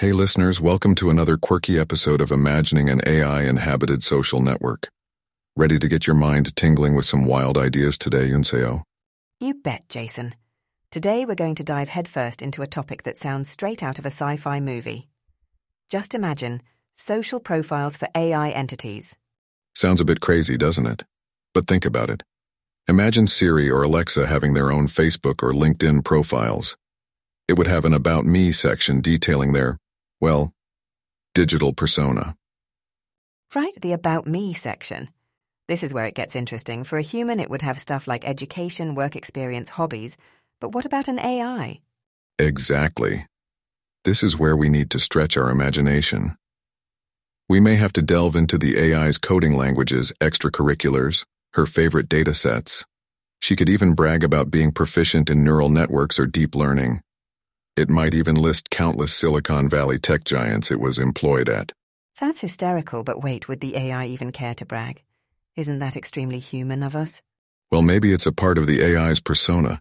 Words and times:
Hey 0.00 0.12
listeners, 0.12 0.62
welcome 0.62 0.94
to 0.94 1.10
another 1.10 1.36
quirky 1.36 1.78
episode 1.78 2.22
of 2.22 2.30
Imagining 2.30 2.88
an 2.88 3.02
AI 3.06 3.42
Inhabited 3.42 4.02
Social 4.02 4.40
Network. 4.40 4.88
Ready 5.56 5.78
to 5.78 5.88
get 5.88 6.06
your 6.06 6.16
mind 6.16 6.56
tingling 6.56 6.94
with 6.94 7.04
some 7.04 7.26
wild 7.26 7.58
ideas 7.58 7.98
today, 7.98 8.28
Yunseo? 8.28 8.80
You 9.40 9.52
bet, 9.52 9.90
Jason. 9.90 10.34
Today 10.90 11.26
we're 11.26 11.34
going 11.34 11.56
to 11.56 11.64
dive 11.64 11.90
headfirst 11.90 12.40
into 12.40 12.62
a 12.62 12.66
topic 12.66 13.02
that 13.02 13.18
sounds 13.18 13.50
straight 13.50 13.82
out 13.82 13.98
of 13.98 14.06
a 14.06 14.10
sci 14.10 14.38
fi 14.38 14.58
movie. 14.58 15.06
Just 15.90 16.14
imagine 16.14 16.62
social 16.96 17.38
profiles 17.38 17.98
for 17.98 18.08
AI 18.14 18.48
entities. 18.52 19.14
Sounds 19.74 20.00
a 20.00 20.06
bit 20.06 20.22
crazy, 20.22 20.56
doesn't 20.56 20.86
it? 20.86 21.04
But 21.52 21.66
think 21.66 21.84
about 21.84 22.08
it. 22.08 22.22
Imagine 22.88 23.26
Siri 23.26 23.68
or 23.68 23.82
Alexa 23.82 24.26
having 24.26 24.54
their 24.54 24.72
own 24.72 24.86
Facebook 24.86 25.42
or 25.42 25.52
LinkedIn 25.52 26.06
profiles. 26.06 26.78
It 27.46 27.58
would 27.58 27.66
have 27.66 27.84
an 27.84 27.92
About 27.92 28.24
Me 28.24 28.50
section 28.50 29.02
detailing 29.02 29.52
their 29.52 29.76
well, 30.20 30.52
digital 31.34 31.72
persona. 31.72 32.36
Right, 33.54 33.74
the 33.80 33.92
About 33.92 34.26
Me 34.26 34.52
section. 34.52 35.08
This 35.66 35.82
is 35.82 35.94
where 35.94 36.06
it 36.06 36.14
gets 36.14 36.36
interesting. 36.36 36.84
For 36.84 36.98
a 36.98 37.02
human, 37.02 37.40
it 37.40 37.48
would 37.48 37.62
have 37.62 37.78
stuff 37.78 38.06
like 38.06 38.24
education, 38.24 38.94
work 38.94 39.16
experience, 39.16 39.70
hobbies. 39.70 40.16
But 40.60 40.74
what 40.74 40.84
about 40.84 41.08
an 41.08 41.18
AI? 41.18 41.80
Exactly. 42.38 43.26
This 44.04 44.22
is 44.22 44.38
where 44.38 44.56
we 44.56 44.68
need 44.68 44.90
to 44.90 44.98
stretch 44.98 45.36
our 45.36 45.50
imagination. 45.50 46.36
We 47.48 47.60
may 47.60 47.76
have 47.76 47.92
to 47.94 48.02
delve 48.02 48.36
into 48.36 48.58
the 48.58 48.78
AI's 48.78 49.18
coding 49.18 49.56
languages, 49.56 50.12
extracurriculars, 50.20 51.24
her 51.54 51.66
favorite 51.66 52.08
data 52.08 52.34
sets. 52.34 52.86
She 53.40 53.56
could 53.56 53.68
even 53.68 53.94
brag 53.94 54.22
about 54.22 54.50
being 54.50 54.70
proficient 54.70 55.30
in 55.30 55.42
neural 55.42 55.68
networks 55.68 56.18
or 56.18 56.26
deep 56.26 56.54
learning. 56.54 57.00
It 57.80 57.88
might 57.88 58.12
even 58.12 58.34
list 58.36 58.68
countless 58.68 59.10
Silicon 59.10 59.66
Valley 59.66 59.98
tech 59.98 60.22
giants 60.24 60.70
it 60.70 60.78
was 60.78 60.98
employed 60.98 61.48
at. 61.48 61.72
That's 62.20 62.42
hysterical, 62.42 63.02
but 63.04 63.22
wait, 63.22 63.48
would 63.48 63.60
the 63.60 63.74
AI 63.74 64.04
even 64.04 64.32
care 64.32 64.52
to 64.52 64.66
brag? 64.66 65.02
Isn't 65.56 65.78
that 65.78 65.96
extremely 65.96 66.40
human 66.40 66.82
of 66.82 66.94
us? 66.94 67.22
Well, 67.70 67.80
maybe 67.80 68.12
it's 68.12 68.26
a 68.26 68.32
part 68.32 68.58
of 68.58 68.66
the 68.66 68.84
AI's 68.84 69.18
persona. 69.18 69.80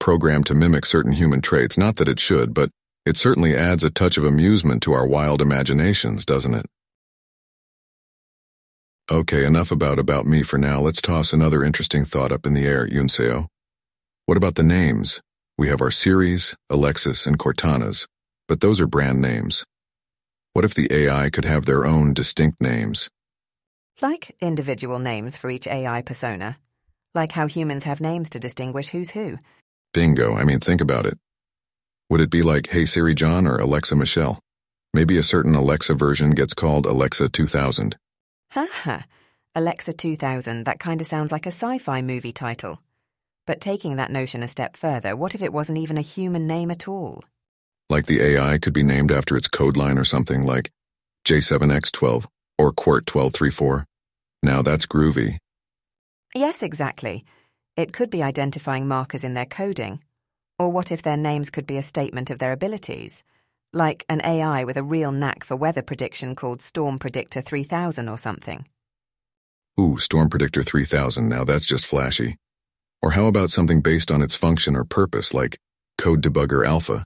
Programmed 0.00 0.46
to 0.46 0.56
mimic 0.56 0.84
certain 0.84 1.12
human 1.12 1.40
traits, 1.40 1.78
not 1.78 1.94
that 1.96 2.08
it 2.08 2.18
should, 2.18 2.52
but 2.52 2.70
it 3.06 3.16
certainly 3.16 3.54
adds 3.54 3.84
a 3.84 3.90
touch 3.90 4.18
of 4.18 4.24
amusement 4.24 4.82
to 4.82 4.92
our 4.92 5.06
wild 5.06 5.40
imaginations, 5.40 6.24
doesn't 6.24 6.54
it? 6.54 6.66
Okay, 9.08 9.44
enough 9.44 9.70
about 9.70 10.00
about 10.00 10.26
me 10.26 10.42
for 10.42 10.58
now. 10.58 10.80
Let's 10.80 11.00
toss 11.00 11.32
another 11.32 11.62
interesting 11.62 12.04
thought 12.04 12.32
up 12.32 12.44
in 12.44 12.54
the 12.54 12.66
air, 12.66 12.88
Yunseo. 12.88 13.46
What 14.26 14.36
about 14.36 14.56
the 14.56 14.64
names? 14.64 15.22
We 15.56 15.68
have 15.68 15.80
our 15.80 15.90
Siris, 15.90 16.56
Alexas, 16.68 17.26
and 17.26 17.38
Cortanas, 17.38 18.08
but 18.48 18.60
those 18.60 18.80
are 18.80 18.88
brand 18.88 19.20
names. 19.20 19.64
What 20.52 20.64
if 20.64 20.74
the 20.74 20.88
AI 20.92 21.30
could 21.30 21.44
have 21.44 21.64
their 21.64 21.86
own 21.86 22.12
distinct 22.12 22.60
names? 22.60 23.08
Like 24.02 24.34
individual 24.40 24.98
names 24.98 25.36
for 25.36 25.50
each 25.50 25.68
AI 25.68 26.02
persona. 26.02 26.58
Like 27.14 27.30
how 27.32 27.46
humans 27.46 27.84
have 27.84 28.00
names 28.00 28.30
to 28.30 28.40
distinguish 28.40 28.88
who's 28.88 29.10
who. 29.10 29.38
Bingo, 29.92 30.34
I 30.34 30.42
mean, 30.42 30.58
think 30.58 30.80
about 30.80 31.06
it. 31.06 31.18
Would 32.10 32.20
it 32.20 32.30
be 32.30 32.42
like 32.42 32.66
Hey 32.68 32.84
Siri 32.84 33.14
John 33.14 33.46
or 33.46 33.58
Alexa 33.58 33.94
Michelle? 33.94 34.40
Maybe 34.92 35.18
a 35.18 35.22
certain 35.22 35.54
Alexa 35.54 35.94
version 35.94 36.32
gets 36.32 36.54
called 36.54 36.84
Alexa 36.84 37.28
2000. 37.28 37.96
Haha. 38.50 39.02
Alexa 39.54 39.92
2000, 39.92 40.64
that 40.64 40.80
kind 40.80 41.00
of 41.00 41.06
sounds 41.06 41.30
like 41.30 41.46
a 41.46 41.52
sci 41.52 41.78
fi 41.78 42.02
movie 42.02 42.32
title. 42.32 42.80
But 43.46 43.60
taking 43.60 43.96
that 43.96 44.10
notion 44.10 44.42
a 44.42 44.48
step 44.48 44.76
further, 44.76 45.14
what 45.14 45.34
if 45.34 45.42
it 45.42 45.52
wasn't 45.52 45.78
even 45.78 45.98
a 45.98 46.02
human 46.02 46.46
name 46.46 46.70
at 46.70 46.88
all? 46.88 47.22
Like 47.90 48.06
the 48.06 48.22
AI 48.22 48.58
could 48.58 48.72
be 48.72 48.82
named 48.82 49.12
after 49.12 49.36
its 49.36 49.48
code 49.48 49.76
line 49.76 49.98
or 49.98 50.04
something 50.04 50.46
like 50.46 50.70
J7X12 51.26 52.26
or 52.58 52.72
Quart1234. 52.72 53.84
Now 54.42 54.62
that's 54.62 54.86
groovy. 54.86 55.36
Yes, 56.34 56.62
exactly. 56.62 57.24
It 57.76 57.92
could 57.92 58.10
be 58.10 58.22
identifying 58.22 58.88
markers 58.88 59.24
in 59.24 59.34
their 59.34 59.46
coding. 59.46 60.00
Or 60.58 60.70
what 60.70 60.92
if 60.92 61.02
their 61.02 61.16
names 61.16 61.50
could 61.50 61.66
be 61.66 61.76
a 61.76 61.82
statement 61.82 62.30
of 62.30 62.38
their 62.38 62.52
abilities? 62.52 63.24
Like 63.72 64.04
an 64.08 64.22
AI 64.24 64.64
with 64.64 64.76
a 64.76 64.82
real 64.82 65.12
knack 65.12 65.44
for 65.44 65.56
weather 65.56 65.82
prediction 65.82 66.34
called 66.34 66.62
Storm 66.62 66.98
Predictor 66.98 67.40
3000 67.42 68.08
or 68.08 68.16
something. 68.16 68.66
Ooh, 69.78 69.98
Storm 69.98 70.30
Predictor 70.30 70.62
3000, 70.62 71.28
now 71.28 71.44
that's 71.44 71.66
just 71.66 71.84
flashy. 71.84 72.36
Or 73.02 73.12
how 73.12 73.26
about 73.26 73.50
something 73.50 73.80
based 73.80 74.10
on 74.10 74.22
its 74.22 74.34
function 74.34 74.76
or 74.76 74.84
purpose, 74.84 75.34
like 75.34 75.58
Code 75.98 76.22
Debugger 76.22 76.66
Alpha? 76.66 77.04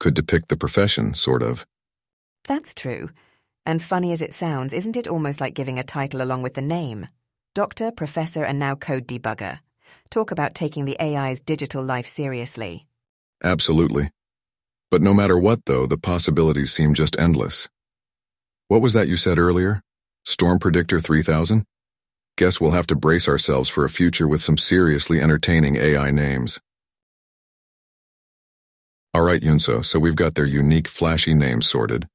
Could 0.00 0.14
depict 0.14 0.48
the 0.48 0.56
profession, 0.56 1.14
sort 1.14 1.42
of. 1.42 1.66
That's 2.46 2.74
true. 2.74 3.10
And 3.66 3.82
funny 3.82 4.12
as 4.12 4.20
it 4.20 4.34
sounds, 4.34 4.74
isn't 4.74 4.96
it 4.96 5.08
almost 5.08 5.40
like 5.40 5.54
giving 5.54 5.78
a 5.78 5.82
title 5.82 6.20
along 6.20 6.42
with 6.42 6.54
the 6.54 6.60
name? 6.60 7.08
Doctor, 7.54 7.90
Professor, 7.90 8.44
and 8.44 8.58
now 8.58 8.74
Code 8.74 9.06
Debugger. 9.06 9.60
Talk 10.10 10.30
about 10.30 10.54
taking 10.54 10.84
the 10.84 11.00
AI's 11.00 11.40
digital 11.40 11.82
life 11.82 12.06
seriously. 12.06 12.86
Absolutely. 13.42 14.10
But 14.90 15.02
no 15.02 15.14
matter 15.14 15.38
what, 15.38 15.64
though, 15.64 15.86
the 15.86 15.98
possibilities 15.98 16.72
seem 16.72 16.94
just 16.94 17.18
endless. 17.18 17.68
What 18.68 18.82
was 18.82 18.92
that 18.92 19.08
you 19.08 19.16
said 19.16 19.38
earlier? 19.38 19.80
Storm 20.24 20.58
Predictor 20.58 21.00
3000? 21.00 21.64
Guess 22.36 22.60
we'll 22.60 22.72
have 22.72 22.88
to 22.88 22.96
brace 22.96 23.28
ourselves 23.28 23.68
for 23.68 23.84
a 23.84 23.90
future 23.90 24.26
with 24.26 24.42
some 24.42 24.56
seriously 24.56 25.20
entertaining 25.20 25.76
AI 25.76 26.10
names. 26.10 26.60
Alright, 29.16 29.42
Yunseo, 29.42 29.84
so 29.84 30.00
we've 30.00 30.16
got 30.16 30.34
their 30.34 30.44
unique, 30.44 30.88
flashy 30.88 31.34
names 31.34 31.68
sorted. 31.68 32.08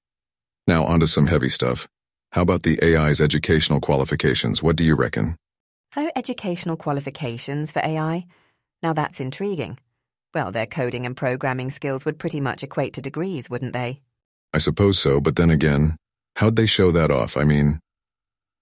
Now 0.68 0.84
onto 0.84 1.06
some 1.06 1.28
heavy 1.28 1.48
stuff. 1.48 1.88
How 2.34 2.42
about 2.42 2.64
the 2.64 2.78
AI's 2.84 3.22
educational 3.22 3.80
qualifications? 3.80 4.62
What 4.62 4.76
do 4.76 4.84
you 4.84 4.96
reckon? 4.96 5.38
Oh, 5.96 6.12
educational 6.18 6.76
qualifications 6.76 7.72
for 7.72 7.80
AI? 7.80 8.26
Now 8.84 8.92
that's 8.92 9.22
intriguing. 9.22 9.80
Well, 10.36 10.52
their 10.52 10.66
coding 10.66 11.06
and 11.06 11.16
programming 11.16 11.72
skills 11.72 12.04
would 12.04 12.20
pretty 12.20 12.42
much 12.42 12.62
equate 12.62 12.94
to 12.96 13.02
degrees, 13.02 13.50
wouldn't 13.50 13.74
they? 13.74 14.02
I 14.54 14.58
suppose 14.58 15.00
so, 15.00 15.22
but 15.22 15.38
then 15.38 15.50
again, 15.50 15.96
how'd 16.36 16.58
they 16.58 16.66
show 16.66 16.92
that 16.92 17.10
off? 17.10 17.38
I 17.38 17.46
mean, 17.46 17.80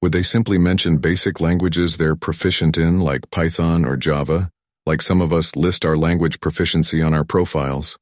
would 0.02 0.12
they 0.12 0.24
simply 0.24 0.58
mention 0.58 0.97
basic 0.97 1.41
languages 1.41 1.97
they're 1.97 2.16
proficient 2.16 2.78
in, 2.78 3.00
like 3.02 3.31
Python 3.31 3.84
or 3.84 3.97
Java, 3.97 4.50
like 4.85 5.02
some 5.02 5.22
of 5.22 5.34
us 5.34 5.56
list 5.56 5.85
our 5.85 5.97
language 5.97 6.40
proficiency 6.40 7.02
on 7.02 7.13
our 7.13 7.24
profiles? 7.24 7.97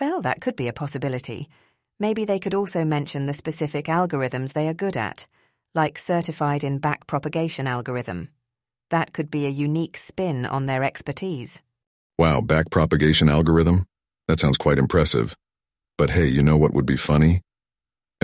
Well, 0.00 0.22
that 0.22 0.40
could 0.40 0.56
be 0.56 0.68
a 0.68 0.72
possibility. 0.72 1.48
Maybe 2.00 2.24
they 2.24 2.38
could 2.38 2.54
also 2.54 2.84
mention 2.84 3.26
the 3.26 3.34
specific 3.34 3.86
algorithms 3.86 4.52
they 4.52 4.68
are 4.68 4.74
good 4.74 4.96
at, 4.96 5.26
like 5.74 5.98
certified 5.98 6.64
in 6.64 6.80
backpropagation 6.80 7.68
algorithm. 7.68 8.30
That 8.90 9.12
could 9.12 9.30
be 9.30 9.46
a 9.46 9.50
unique 9.50 9.96
spin 9.96 10.46
on 10.46 10.66
their 10.66 10.82
expertise. 10.82 11.60
Wow, 12.18 12.40
backpropagation 12.40 13.30
algorithm? 13.30 13.86
That 14.28 14.40
sounds 14.40 14.56
quite 14.56 14.78
impressive. 14.78 15.36
But 15.98 16.10
hey, 16.10 16.26
you 16.26 16.42
know 16.42 16.56
what 16.56 16.72
would 16.72 16.86
be 16.86 16.96
funny? 16.96 17.42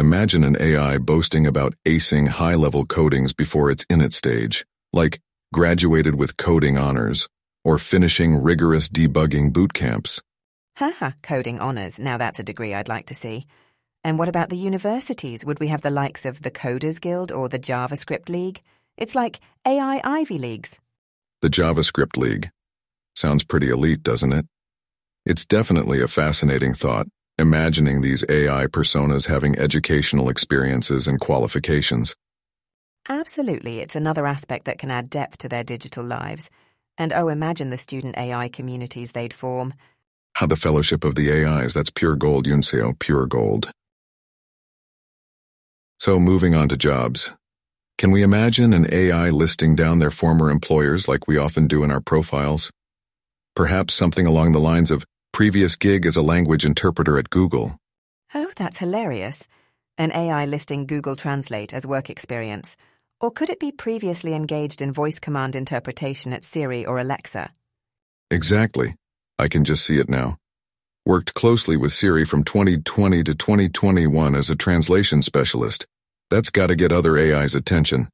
Imagine 0.00 0.44
an 0.44 0.56
AI 0.58 0.96
boasting 0.96 1.46
about 1.46 1.74
acing 1.86 2.26
high-level 2.26 2.86
codings 2.86 3.36
before 3.36 3.70
it's 3.70 3.84
in 3.90 4.00
its 4.00 4.16
stage, 4.16 4.64
like 4.94 5.20
graduated 5.52 6.14
with 6.14 6.38
coding 6.38 6.78
honors, 6.78 7.28
or 7.66 7.76
finishing 7.76 8.42
rigorous 8.42 8.88
debugging 8.88 9.52
boot 9.52 9.74
camps. 9.74 10.22
Haha, 10.76 11.10
coding 11.22 11.60
honors. 11.60 11.98
Now 11.98 12.16
that's 12.16 12.38
a 12.38 12.42
degree 12.42 12.72
I'd 12.72 12.88
like 12.88 13.08
to 13.08 13.14
see. 13.14 13.44
And 14.02 14.18
what 14.18 14.30
about 14.30 14.48
the 14.48 14.56
universities? 14.56 15.44
Would 15.44 15.60
we 15.60 15.68
have 15.68 15.82
the 15.82 15.90
likes 15.90 16.24
of 16.24 16.40
the 16.40 16.50
Coders 16.50 16.98
Guild 16.98 17.30
or 17.30 17.50
the 17.50 17.58
JavaScript 17.58 18.30
League? 18.30 18.62
It's 18.96 19.14
like 19.14 19.38
AI 19.66 20.00
Ivy 20.02 20.38
Leagues. 20.38 20.78
The 21.42 21.50
JavaScript 21.50 22.16
League. 22.16 22.48
Sounds 23.14 23.44
pretty 23.44 23.68
elite, 23.68 24.02
doesn't 24.02 24.32
it? 24.32 24.46
It's 25.26 25.44
definitely 25.44 26.00
a 26.00 26.08
fascinating 26.08 26.72
thought, 26.72 27.06
imagining 27.40 28.00
these 28.00 28.24
AI 28.28 28.66
personas 28.66 29.28
having 29.28 29.58
educational 29.58 30.28
experiences 30.28 31.08
and 31.08 31.18
qualifications. 31.18 32.14
Absolutely, 33.08 33.80
it's 33.80 33.96
another 33.96 34.26
aspect 34.26 34.66
that 34.66 34.78
can 34.78 34.90
add 34.90 35.10
depth 35.10 35.38
to 35.38 35.48
their 35.48 35.64
digital 35.64 36.04
lives. 36.04 36.48
And 36.96 37.12
oh, 37.12 37.28
imagine 37.28 37.70
the 37.70 37.78
student 37.78 38.16
AI 38.16 38.48
communities 38.48 39.12
they'd 39.12 39.32
form. 39.32 39.74
How 40.34 40.46
the 40.46 40.56
Fellowship 40.56 41.02
of 41.02 41.16
the 41.16 41.32
AIs, 41.32 41.74
that's 41.74 41.90
pure 41.90 42.14
gold, 42.14 42.46
Yunseo, 42.46 42.96
pure 42.98 43.26
gold. 43.26 43.72
So, 45.98 46.20
moving 46.20 46.54
on 46.54 46.68
to 46.68 46.76
jobs. 46.76 47.34
Can 47.98 48.10
we 48.10 48.22
imagine 48.22 48.72
an 48.72 48.86
AI 48.90 49.28
listing 49.28 49.74
down 49.74 49.98
their 49.98 50.10
former 50.10 50.50
employers 50.50 51.08
like 51.08 51.26
we 51.26 51.36
often 51.36 51.66
do 51.66 51.84
in 51.84 51.90
our 51.90 52.00
profiles? 52.00 52.70
Perhaps 53.54 53.92
something 53.92 54.26
along 54.26 54.52
the 54.52 54.60
lines 54.60 54.90
of 54.90 55.04
Previous 55.32 55.76
gig 55.76 56.06
as 56.06 56.16
a 56.16 56.22
language 56.22 56.66
interpreter 56.66 57.16
at 57.18 57.30
Google. 57.30 57.78
Oh, 58.34 58.50
that's 58.56 58.78
hilarious. 58.78 59.46
An 59.96 60.12
AI 60.12 60.44
listing 60.44 60.86
Google 60.86 61.16
Translate 61.16 61.72
as 61.72 61.86
work 61.86 62.10
experience. 62.10 62.76
Or 63.20 63.30
could 63.30 63.50
it 63.50 63.60
be 63.60 63.72
previously 63.72 64.34
engaged 64.34 64.82
in 64.82 64.92
voice 64.92 65.18
command 65.18 65.56
interpretation 65.56 66.32
at 66.32 66.44
Siri 66.44 66.84
or 66.84 66.98
Alexa? 66.98 67.50
Exactly. 68.30 68.94
I 69.38 69.48
can 69.48 69.64
just 69.64 69.84
see 69.84 69.98
it 69.98 70.08
now. 70.08 70.36
Worked 71.06 71.32
closely 71.34 71.76
with 71.76 71.92
Siri 71.92 72.24
from 72.24 72.44
2020 72.44 73.22
to 73.24 73.34
2021 73.34 74.34
as 74.34 74.50
a 74.50 74.56
translation 74.56 75.22
specialist. 75.22 75.86
That's 76.28 76.50
gotta 76.50 76.76
get 76.76 76.92
other 76.92 77.16
AI's 77.16 77.54
attention. 77.54 78.08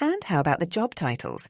And 0.00 0.22
how 0.24 0.40
about 0.40 0.60
the 0.60 0.66
job 0.66 0.94
titles? 0.94 1.48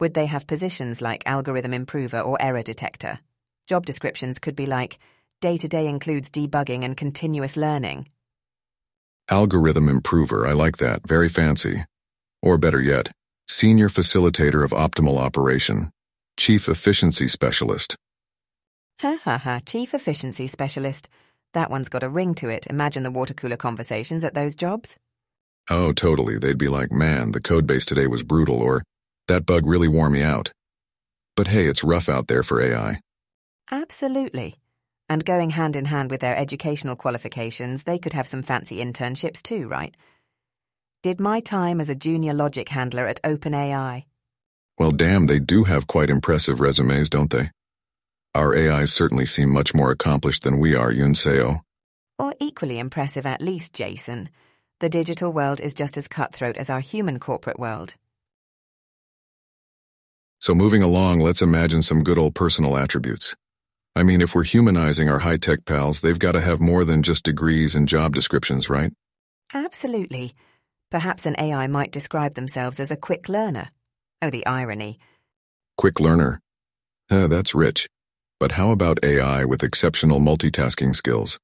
Would 0.00 0.14
they 0.14 0.26
have 0.26 0.46
positions 0.46 1.00
like 1.00 1.22
algorithm 1.26 1.72
improver 1.72 2.20
or 2.20 2.40
error 2.40 2.62
detector? 2.62 3.20
Job 3.66 3.86
descriptions 3.86 4.38
could 4.38 4.54
be 4.54 4.66
like 4.66 4.98
day 5.40 5.56
to 5.56 5.68
day 5.68 5.86
includes 5.86 6.30
debugging 6.30 6.84
and 6.84 6.96
continuous 6.96 7.56
learning. 7.56 8.08
Algorithm 9.30 9.88
improver, 9.88 10.46
I 10.46 10.52
like 10.52 10.76
that, 10.78 11.06
very 11.06 11.28
fancy. 11.28 11.84
Or 12.42 12.58
better 12.58 12.80
yet, 12.80 13.10
senior 13.48 13.88
facilitator 13.88 14.64
of 14.64 14.72
optimal 14.72 15.18
operation, 15.18 15.90
chief 16.36 16.68
efficiency 16.68 17.26
specialist. 17.26 17.96
Ha 19.00 19.18
ha 19.24 19.38
ha, 19.38 19.60
chief 19.64 19.94
efficiency 19.94 20.46
specialist. 20.46 21.08
That 21.54 21.70
one's 21.70 21.88
got 21.88 22.02
a 22.02 22.08
ring 22.08 22.34
to 22.36 22.50
it. 22.50 22.66
Imagine 22.68 23.02
the 23.02 23.10
water 23.10 23.32
cooler 23.32 23.56
conversations 23.56 24.24
at 24.24 24.34
those 24.34 24.54
jobs. 24.54 24.96
Oh, 25.70 25.92
totally. 25.92 26.38
They'd 26.38 26.58
be 26.58 26.68
like, 26.68 26.92
man, 26.92 27.32
the 27.32 27.40
code 27.40 27.66
base 27.66 27.86
today 27.86 28.06
was 28.06 28.22
brutal, 28.22 28.58
or 28.58 28.82
that 29.28 29.46
bug 29.46 29.64
really 29.64 29.88
wore 29.88 30.10
me 30.10 30.22
out. 30.22 30.52
But 31.34 31.48
hey, 31.48 31.66
it's 31.66 31.82
rough 31.82 32.10
out 32.10 32.26
there 32.28 32.42
for 32.42 32.60
AI. 32.60 33.00
Absolutely. 33.70 34.56
And 35.08 35.24
going 35.24 35.50
hand 35.50 35.76
in 35.76 35.86
hand 35.86 36.10
with 36.10 36.20
their 36.20 36.36
educational 36.36 36.96
qualifications, 36.96 37.82
they 37.82 37.98
could 37.98 38.12
have 38.12 38.26
some 38.26 38.42
fancy 38.42 38.76
internships 38.76 39.42
too, 39.42 39.68
right? 39.68 39.94
Did 41.02 41.20
my 41.20 41.40
time 41.40 41.80
as 41.80 41.90
a 41.90 41.94
junior 41.94 42.32
logic 42.32 42.70
handler 42.70 43.06
at 43.06 43.20
OpenAI. 43.22 44.04
Well, 44.78 44.90
damn, 44.90 45.26
they 45.26 45.38
do 45.38 45.64
have 45.64 45.86
quite 45.86 46.10
impressive 46.10 46.60
resumes, 46.60 47.10
don't 47.10 47.30
they? 47.30 47.50
Our 48.34 48.56
AIs 48.56 48.92
certainly 48.92 49.26
seem 49.26 49.50
much 49.50 49.74
more 49.74 49.90
accomplished 49.90 50.42
than 50.42 50.58
we 50.58 50.74
are, 50.74 50.90
Yunseo. 50.90 51.60
Or 52.18 52.34
equally 52.40 52.78
impressive 52.78 53.26
at 53.26 53.40
least, 53.42 53.74
Jason. 53.74 54.30
The 54.80 54.88
digital 54.88 55.32
world 55.32 55.60
is 55.60 55.74
just 55.74 55.96
as 55.96 56.08
cutthroat 56.08 56.56
as 56.56 56.68
our 56.68 56.80
human 56.80 57.20
corporate 57.20 57.58
world. 57.58 57.94
So 60.40 60.54
moving 60.54 60.82
along, 60.82 61.20
let's 61.20 61.42
imagine 61.42 61.82
some 61.82 62.02
good 62.02 62.18
old 62.18 62.34
personal 62.34 62.76
attributes. 62.76 63.36
I 63.96 64.02
mean, 64.02 64.20
if 64.20 64.34
we're 64.34 64.42
humanizing 64.42 65.08
our 65.08 65.20
high-tech 65.20 65.64
pals, 65.64 66.00
they've 66.00 66.18
got 66.18 66.32
to 66.32 66.40
have 66.40 66.60
more 66.60 66.84
than 66.84 67.02
just 67.02 67.22
degrees 67.22 67.76
and 67.76 67.86
job 67.86 68.12
descriptions, 68.12 68.68
right? 68.68 68.92
Absolutely. 69.52 70.32
Perhaps 70.90 71.26
an 71.26 71.36
AI 71.38 71.68
might 71.68 71.92
describe 71.92 72.34
themselves 72.34 72.80
as 72.80 72.90
a 72.90 72.96
quick 72.96 73.28
learner. 73.28 73.70
Oh, 74.20 74.30
the 74.30 74.44
irony. 74.46 74.98
Quick 75.76 76.00
learner. 76.00 76.40
Uh, 77.08 77.28
that's 77.28 77.54
rich. 77.54 77.88
But 78.40 78.52
how 78.52 78.70
about 78.70 79.04
AI 79.04 79.44
with 79.44 79.62
exceptional 79.62 80.18
multitasking 80.18 80.94
skills? 80.96 81.38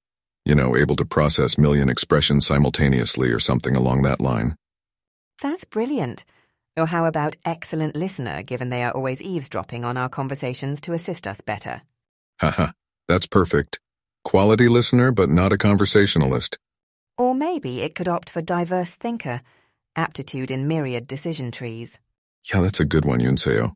You 0.44 0.56
know, 0.56 0.76
able 0.76 0.96
to 0.96 1.05
process 1.05 1.56
million 1.56 1.88
expressions 1.88 2.46
simultaneously 2.46 3.31
or 3.31 3.38
something 3.38 3.76
along 3.76 4.03
that 4.03 4.20
line. 4.20 4.56
That's 5.41 5.64
brilliant. 5.64 6.25
Or 6.76 6.87
how 6.87 7.05
about 7.05 7.37
excellent 7.44 7.94
listener, 7.94 8.43
given 8.43 8.70
they 8.70 8.82
are 8.82 8.93
always 8.93 9.23
eavesdropping 9.23 9.85
on 9.85 9.96
our 9.96 10.08
conversations 10.08 10.81
to 10.82 10.94
assist 10.94 11.26
us 11.26 11.41
better? 11.41 11.82
Haha, 12.41 12.73
that's 13.07 13.27
perfect. 13.27 13.79
Quality 14.25 14.69
listener, 14.69 15.13
but 15.13 15.29
not 15.29 15.53
a 15.53 15.59
conversationalist. 15.59 16.59
Or 17.19 17.35
maybe 17.35 17.83
it 17.83 17.95
could 17.95 18.09
opt 18.09 18.31
for 18.31 18.41
diverse 18.41 18.95
thinker, 18.95 19.43
aptitude 19.95 20.51
in 20.51 20.67
myriad 20.67 21.07
decision 21.07 21.51
trees. 21.51 21.99
Yeah, 22.51 22.63
that's 22.63 22.81
a 22.81 22.87
good 22.87 23.05
one, 23.05 23.21
Yunseo. 23.21 23.75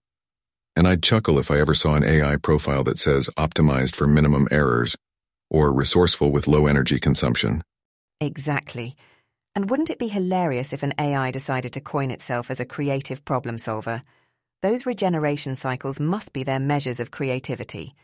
And 0.75 0.89
I'd 0.89 1.03
chuckle 1.03 1.39
if 1.39 1.51
I 1.51 1.59
ever 1.59 1.75
saw 1.75 1.95
an 1.95 2.05
AI 2.05 2.37
profile 2.37 2.83
that 2.85 2.99
says 2.99 3.29
optimized 3.37 3.95
for 3.95 4.07
minimum 4.07 4.49
errors, 4.51 4.97
or 5.51 5.73
resourceful 5.73 6.33
with 6.33 6.49
low 6.49 6.67
energy 6.67 6.99
consumption. 6.99 7.63
Exactly. 8.21 8.97
And 9.55 9.69
wouldn't 9.69 9.91
it 9.91 9.99
be 9.99 10.09
hilarious 10.09 10.73
if 10.73 10.83
an 10.83 10.95
AI 10.99 11.31
decided 11.31 11.75
to 11.75 11.81
coin 11.81 12.11
itself 12.11 12.51
as 12.51 12.61
a 12.61 12.65
creative 12.65 13.25
problem 13.25 13.59
solver? 13.59 14.03
Those 14.63 14.87
regeneration 14.87 15.55
cycles 15.55 16.01
must 16.01 16.33
be 16.33 16.43
their 16.43 16.59
measures 16.59 16.99
of 16.99 17.11
creativity. 17.11 17.95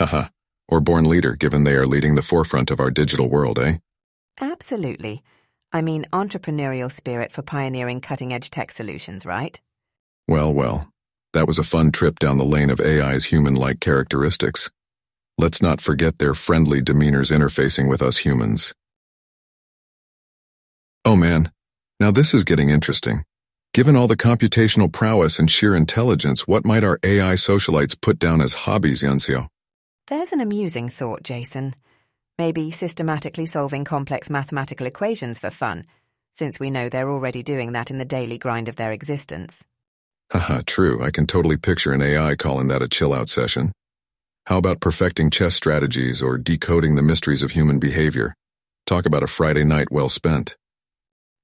Haha. 0.00 0.28
or 0.66 0.80
born 0.80 1.04
leader, 1.04 1.36
given 1.36 1.64
they 1.64 1.74
are 1.74 1.86
leading 1.86 2.14
the 2.14 2.22
forefront 2.22 2.70
of 2.70 2.80
our 2.80 2.90
digital 2.90 3.28
world, 3.28 3.58
eh? 3.58 3.78
Absolutely. 4.40 5.22
I 5.72 5.82
mean, 5.82 6.06
entrepreneurial 6.10 6.90
spirit 6.90 7.32
for 7.32 7.42
pioneering 7.42 8.00
cutting 8.00 8.32
edge 8.32 8.48
tech 8.48 8.70
solutions, 8.70 9.26
right? 9.26 9.60
Well, 10.26 10.54
well. 10.54 10.88
That 11.34 11.46
was 11.46 11.58
a 11.58 11.62
fun 11.64 11.92
trip 11.92 12.18
down 12.18 12.38
the 12.38 12.44
lane 12.44 12.70
of 12.70 12.80
AI's 12.80 13.26
human 13.26 13.54
like 13.54 13.78
characteristics. 13.80 14.70
Let's 15.36 15.60
not 15.60 15.82
forget 15.82 16.18
their 16.18 16.34
friendly 16.34 16.80
demeanors 16.80 17.30
interfacing 17.30 17.88
with 17.88 18.00
us 18.00 18.18
humans. 18.18 18.74
Oh 21.04 21.14
man, 21.16 21.52
now 22.00 22.10
this 22.10 22.32
is 22.32 22.44
getting 22.44 22.70
interesting. 22.70 23.24
Given 23.74 23.96
all 23.96 24.08
the 24.08 24.16
computational 24.16 24.90
prowess 24.92 25.38
and 25.38 25.50
sheer 25.50 25.76
intelligence, 25.76 26.48
what 26.48 26.64
might 26.64 26.84
our 26.84 26.98
AI 27.02 27.34
socialites 27.34 28.00
put 28.00 28.18
down 28.18 28.40
as 28.40 28.54
hobbies, 28.64 29.02
Yunseo? 29.02 29.48
There's 30.10 30.32
an 30.32 30.40
amusing 30.40 30.88
thought, 30.88 31.22
Jason. 31.22 31.72
Maybe 32.36 32.72
systematically 32.72 33.46
solving 33.46 33.84
complex 33.84 34.28
mathematical 34.28 34.88
equations 34.88 35.38
for 35.38 35.50
fun, 35.50 35.84
since 36.32 36.58
we 36.58 36.68
know 36.68 36.88
they're 36.88 37.08
already 37.08 37.44
doing 37.44 37.72
that 37.72 37.92
in 37.92 37.98
the 37.98 38.04
daily 38.04 38.36
grind 38.36 38.68
of 38.68 38.74
their 38.74 38.90
existence. 38.90 39.64
Haha, 40.32 40.62
true. 40.66 41.00
I 41.00 41.12
can 41.12 41.28
totally 41.28 41.56
picture 41.56 41.92
an 41.92 42.02
AI 42.02 42.34
calling 42.34 42.66
that 42.68 42.82
a 42.82 42.88
chill 42.88 43.14
out 43.14 43.28
session. 43.28 43.70
How 44.46 44.58
about 44.58 44.80
perfecting 44.80 45.30
chess 45.30 45.54
strategies 45.54 46.20
or 46.20 46.38
decoding 46.38 46.96
the 46.96 47.04
mysteries 47.04 47.44
of 47.44 47.52
human 47.52 47.78
behavior? 47.78 48.34
Talk 48.86 49.06
about 49.06 49.22
a 49.22 49.28
Friday 49.28 49.62
night 49.62 49.92
well 49.92 50.08
spent. 50.08 50.56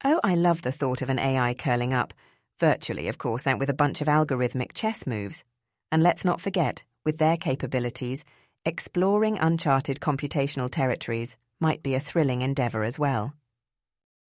Oh, 0.02 0.18
I 0.24 0.34
love 0.34 0.62
the 0.62 0.72
thought 0.72 1.02
of 1.02 1.10
an 1.10 1.20
AI 1.20 1.54
curling 1.54 1.94
up, 1.94 2.12
virtually, 2.58 3.06
of 3.06 3.16
course, 3.16 3.46
and 3.46 3.60
with 3.60 3.70
a 3.70 3.74
bunch 3.74 4.00
of 4.00 4.08
algorithmic 4.08 4.72
chess 4.74 5.06
moves. 5.06 5.44
And 5.92 6.02
let's 6.02 6.24
not 6.24 6.40
forget, 6.40 6.82
with 7.04 7.18
their 7.18 7.36
capabilities, 7.36 8.24
exploring 8.66 9.38
uncharted 9.38 10.00
computational 10.00 10.68
territories 10.68 11.36
might 11.60 11.82
be 11.82 11.94
a 11.94 12.00
thrilling 12.00 12.42
endeavor 12.42 12.84
as 12.84 12.98
well. 12.98 13.32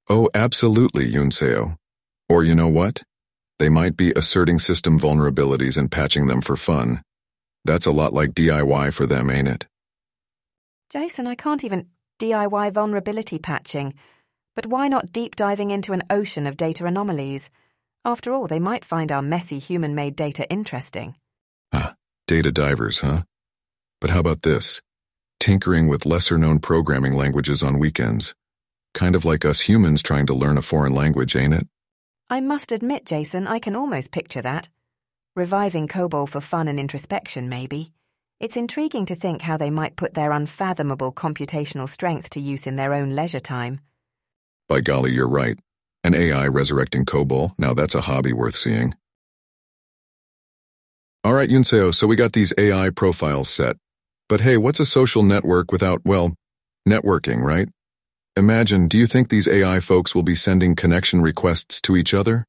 Oh, 0.09 0.29
absolutely, 0.33 1.11
Yunseo. 1.11 1.75
Or 2.29 2.43
you 2.43 2.55
know 2.55 2.69
what? 2.69 3.03
They 3.59 3.69
might 3.69 3.97
be 3.97 4.13
asserting 4.15 4.59
system 4.59 4.99
vulnerabilities 4.99 5.77
and 5.77 5.91
patching 5.91 6.27
them 6.27 6.41
for 6.41 6.55
fun. 6.55 7.01
That's 7.65 7.87
a 7.87 7.91
lot 7.91 8.13
like 8.13 8.31
DIY 8.33 8.93
for 8.93 9.05
them, 9.05 9.29
ain't 9.29 9.47
it? 9.47 9.67
Jason, 10.89 11.27
I 11.27 11.35
can't 11.35 11.63
even 11.63 11.87
DIY 12.19 12.71
vulnerability 12.71 13.39
patching. 13.39 13.93
But 14.55 14.67
why 14.67 14.87
not 14.87 15.11
deep 15.11 15.35
diving 15.35 15.71
into 15.71 15.93
an 15.93 16.03
ocean 16.09 16.47
of 16.47 16.57
data 16.57 16.85
anomalies? 16.85 17.49
After 18.05 18.31
all, 18.31 18.47
they 18.47 18.59
might 18.59 18.85
find 18.85 19.11
our 19.11 19.21
messy 19.21 19.59
human 19.59 19.95
made 19.95 20.15
data 20.15 20.49
interesting. 20.49 21.15
Ah, 21.73 21.95
data 22.25 22.51
divers, 22.51 23.01
huh? 23.01 23.23
But 23.99 24.11
how 24.11 24.19
about 24.19 24.43
this? 24.43 24.81
Tinkering 25.39 25.87
with 25.87 26.05
lesser 26.05 26.37
known 26.37 26.59
programming 26.59 27.13
languages 27.13 27.63
on 27.63 27.79
weekends. 27.79 28.35
Kind 28.93 29.15
of 29.15 29.25
like 29.25 29.45
us 29.45 29.61
humans 29.61 30.03
trying 30.03 30.27
to 30.27 30.33
learn 30.33 30.57
a 30.57 30.61
foreign 30.61 30.93
language, 30.93 31.35
ain't 31.35 31.53
it? 31.53 31.67
I 32.29 32.41
must 32.41 32.71
admit, 32.71 33.05
Jason, 33.05 33.47
I 33.47 33.59
can 33.59 33.75
almost 33.75 34.11
picture 34.11 34.41
that. 34.41 34.69
Reviving 35.35 35.87
COBOL 35.87 36.27
for 36.27 36.41
fun 36.41 36.67
and 36.67 36.79
introspection, 36.79 37.49
maybe. 37.49 37.91
It's 38.39 38.57
intriguing 38.57 39.07
to 39.07 39.15
think 39.15 39.41
how 39.41 39.57
they 39.57 39.69
might 39.69 39.95
put 39.95 40.13
their 40.13 40.31
unfathomable 40.31 41.11
computational 41.11 41.89
strength 41.89 42.31
to 42.31 42.39
use 42.39 42.67
in 42.67 42.75
their 42.75 42.93
own 42.93 43.15
leisure 43.15 43.39
time. 43.39 43.79
By 44.69 44.81
golly, 44.81 45.11
you're 45.11 45.27
right. 45.27 45.57
An 46.03 46.13
AI 46.13 46.47
resurrecting 46.47 47.05
COBOL, 47.05 47.53
now 47.57 47.73
that's 47.73 47.95
a 47.95 48.01
hobby 48.01 48.33
worth 48.33 48.55
seeing. 48.55 48.93
Alright, 51.25 51.49
Yunseo, 51.49 51.93
so 51.93 52.05
we 52.05 52.15
got 52.15 52.33
these 52.33 52.53
AI 52.57 52.89
profiles 52.89 53.49
set. 53.49 53.77
But 54.29 54.41
hey, 54.41 54.57
what's 54.57 54.79
a 54.79 54.85
social 54.85 55.23
network 55.23 55.71
without, 55.71 56.01
well, 56.03 56.33
networking, 56.87 57.41
right? 57.41 57.69
Imagine, 58.35 58.87
do 58.87 58.97
you 58.97 59.07
think 59.07 59.29
these 59.29 59.47
AI 59.47 59.79
folks 59.79 60.13
will 60.13 60.23
be 60.23 60.35
sending 60.35 60.75
connection 60.75 61.21
requests 61.21 61.81
to 61.81 61.95
each 61.95 62.13
other? 62.13 62.45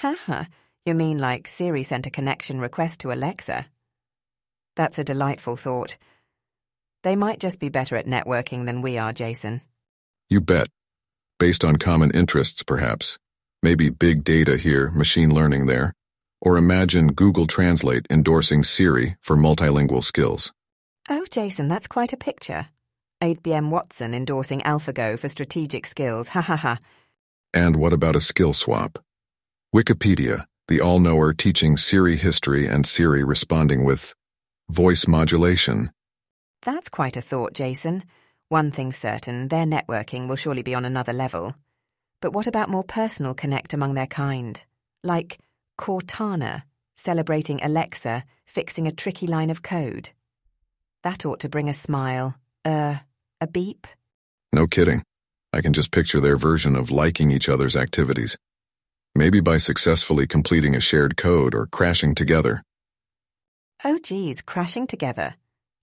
Haha, 0.00 0.44
you 0.84 0.94
mean 0.94 1.18
like 1.18 1.48
Siri 1.48 1.82
sent 1.82 2.06
a 2.06 2.10
connection 2.10 2.60
request 2.60 3.00
to 3.00 3.12
Alexa? 3.12 3.66
That's 4.76 4.98
a 4.98 5.04
delightful 5.04 5.56
thought. 5.56 5.96
They 7.02 7.16
might 7.16 7.40
just 7.40 7.60
be 7.60 7.68
better 7.68 7.96
at 7.96 8.06
networking 8.06 8.66
than 8.66 8.82
we 8.82 8.98
are, 8.98 9.12
Jason. 9.12 9.62
You 10.28 10.40
bet 10.40 10.68
based 11.38 11.64
on 11.64 11.76
common 11.76 12.10
interests 12.12 12.62
perhaps. 12.62 13.18
Maybe 13.62 13.90
big 13.90 14.24
data 14.24 14.56
here, 14.56 14.90
machine 14.90 15.34
learning 15.34 15.66
there. 15.66 15.92
Or 16.40 16.56
imagine 16.56 17.08
Google 17.08 17.46
Translate 17.46 18.06
endorsing 18.10 18.64
Siri 18.64 19.16
for 19.20 19.36
multilingual 19.36 20.02
skills. 20.02 20.52
Oh, 21.08 21.24
Jason, 21.30 21.68
that's 21.68 21.86
quite 21.86 22.12
a 22.12 22.16
picture. 22.16 22.66
IBM 23.22 23.70
Watson 23.70 24.12
endorsing 24.12 24.60
AlphaGo 24.60 25.16
for 25.18 25.28
strategic 25.28 25.86
skills, 25.86 26.28
ha 26.28 26.40
ha 26.40 26.56
ha. 26.56 26.78
And 27.54 27.76
what 27.76 27.92
about 27.92 28.16
a 28.16 28.20
skill 28.20 28.52
swap? 28.52 28.98
Wikipedia, 29.74 30.46
the 30.66 30.80
all-knower 30.80 31.32
teaching 31.32 31.76
Siri 31.76 32.16
history 32.16 32.66
and 32.66 32.84
Siri 32.84 33.22
responding 33.22 33.84
with 33.84 34.14
voice 34.68 35.06
modulation. 35.06 35.90
That's 36.62 36.88
quite 36.88 37.16
a 37.16 37.22
thought, 37.22 37.54
Jason. 37.54 38.02
One 38.48 38.72
thing's 38.72 38.96
certain, 38.96 39.46
their 39.46 39.64
networking 39.64 40.28
will 40.28 40.36
surely 40.36 40.62
be 40.62 40.74
on 40.74 40.84
another 40.84 41.12
level. 41.12 41.54
But 42.20 42.32
what 42.32 42.48
about 42.48 42.68
more 42.68 42.84
personal 42.84 43.32
connect 43.32 43.72
among 43.74 43.94
their 43.94 44.08
kind? 44.08 44.62
Like 45.04 45.38
Cortana, 45.78 46.62
celebrating 46.96 47.62
Alexa, 47.62 48.24
fixing 48.44 48.88
a 48.88 48.92
tricky 48.92 49.28
line 49.28 49.50
of 49.50 49.62
code. 49.62 50.10
That 51.06 51.24
ought 51.24 51.38
to 51.42 51.48
bring 51.48 51.68
a 51.68 51.72
smile. 51.72 52.34
Er, 52.66 53.00
a 53.40 53.46
beep? 53.46 53.86
No 54.52 54.66
kidding. 54.66 55.04
I 55.52 55.60
can 55.60 55.72
just 55.72 55.92
picture 55.92 56.20
their 56.20 56.36
version 56.36 56.74
of 56.74 56.90
liking 56.90 57.30
each 57.30 57.48
other's 57.48 57.76
activities. 57.76 58.36
Maybe 59.14 59.38
by 59.38 59.58
successfully 59.58 60.26
completing 60.26 60.74
a 60.74 60.80
shared 60.80 61.16
code 61.16 61.54
or 61.54 61.66
crashing 61.66 62.16
together. 62.16 62.60
Oh, 63.84 64.00
geez, 64.02 64.42
crashing 64.42 64.88
together. 64.88 65.36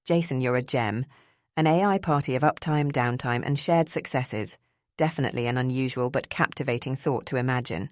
Jason, 0.06 0.42
you're 0.42 0.58
a 0.58 0.62
gem. 0.62 1.06
An 1.56 1.68
AI 1.68 2.00
party 2.00 2.36
of 2.36 2.42
uptime, 2.42 2.92
downtime, 2.92 3.46
and 3.46 3.58
shared 3.58 3.88
successes. 3.88 4.58
Definitely 4.98 5.48
an 5.48 5.58
unusual 5.58 6.10
but 6.10 6.27
captivating 6.27 6.98
thought 6.98 7.25
to 7.27 7.38
imagine. 7.38 7.92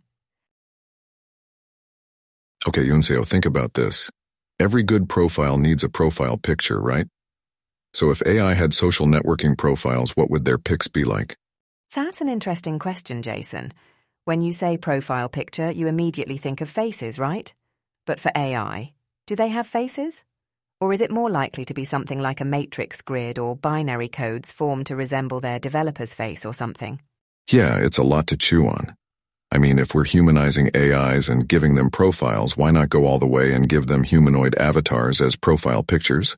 Okay, 2.67 2.83
Yunseo, 2.83 3.25
think 3.25 3.45
about 3.45 3.75
this. 3.75 4.11
Every 4.59 4.83
good 4.83 5.07
profile 5.07 5.57
needs 5.57 5.85
a 5.85 5.87
profile 5.87 6.35
picture, 6.35 6.81
right? 6.81 7.07
So 7.93 8.09
if 8.09 8.21
AI 8.25 8.53
had 8.53 8.73
social 8.73 9.05
networking 9.05 9.57
profiles, 9.57 10.15
what 10.15 10.29
would 10.29 10.45
their 10.45 10.57
pics 10.57 10.87
be 10.87 11.03
like? 11.03 11.35
That's 11.93 12.21
an 12.21 12.29
interesting 12.29 12.79
question, 12.79 13.21
Jason. 13.21 13.73
When 14.23 14.41
you 14.41 14.53
say 14.53 14.77
profile 14.77 15.27
picture, 15.29 15.71
you 15.71 15.87
immediately 15.87 16.37
think 16.37 16.61
of 16.61 16.69
faces, 16.69 17.19
right? 17.19 17.53
But 18.05 18.19
for 18.19 18.31
AI, 18.35 18.93
do 19.27 19.35
they 19.35 19.49
have 19.49 19.67
faces? 19.67 20.23
Or 20.79 20.93
is 20.93 21.01
it 21.01 21.11
more 21.11 21.29
likely 21.29 21.65
to 21.65 21.73
be 21.73 21.85
something 21.85 22.19
like 22.19 22.41
a 22.41 22.45
matrix 22.45 23.01
grid 23.01 23.37
or 23.37 23.55
binary 23.55 24.07
codes 24.07 24.51
formed 24.51 24.87
to 24.87 24.95
resemble 24.95 25.39
their 25.39 25.59
developer's 25.59 26.15
face 26.15 26.45
or 26.45 26.53
something? 26.53 27.01
Yeah, 27.51 27.77
it's 27.77 27.97
a 27.97 28.03
lot 28.03 28.27
to 28.27 28.37
chew 28.37 28.67
on. 28.67 28.95
I 29.51 29.57
mean, 29.57 29.77
if 29.79 29.93
we're 29.93 30.05
humanizing 30.05 30.71
AIs 30.75 31.27
and 31.27 31.47
giving 31.47 31.75
them 31.75 31.89
profiles, 31.89 32.55
why 32.55 32.71
not 32.71 32.89
go 32.89 33.05
all 33.05 33.19
the 33.19 33.27
way 33.27 33.53
and 33.53 33.67
give 33.67 33.87
them 33.87 34.03
humanoid 34.03 34.55
avatars 34.55 35.19
as 35.19 35.35
profile 35.35 35.83
pictures? 35.83 36.37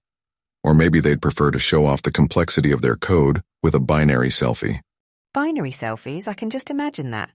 Or 0.64 0.74
maybe 0.74 1.00
they'd 1.00 1.22
prefer 1.22 1.52
to 1.52 1.60
show 1.60 1.86
off 1.86 2.02
the 2.02 2.12
complexity 2.12 2.72
of 2.72 2.82
their 2.82 2.96
code 2.96 3.42
with 3.62 3.76
a 3.76 3.80
binary 3.80 4.30
selfie. 4.30 4.80
Binary 5.34 5.72
selfies, 5.72 6.28
I 6.28 6.34
can 6.34 6.50
just 6.50 6.70
imagine 6.70 7.12
that. 7.12 7.32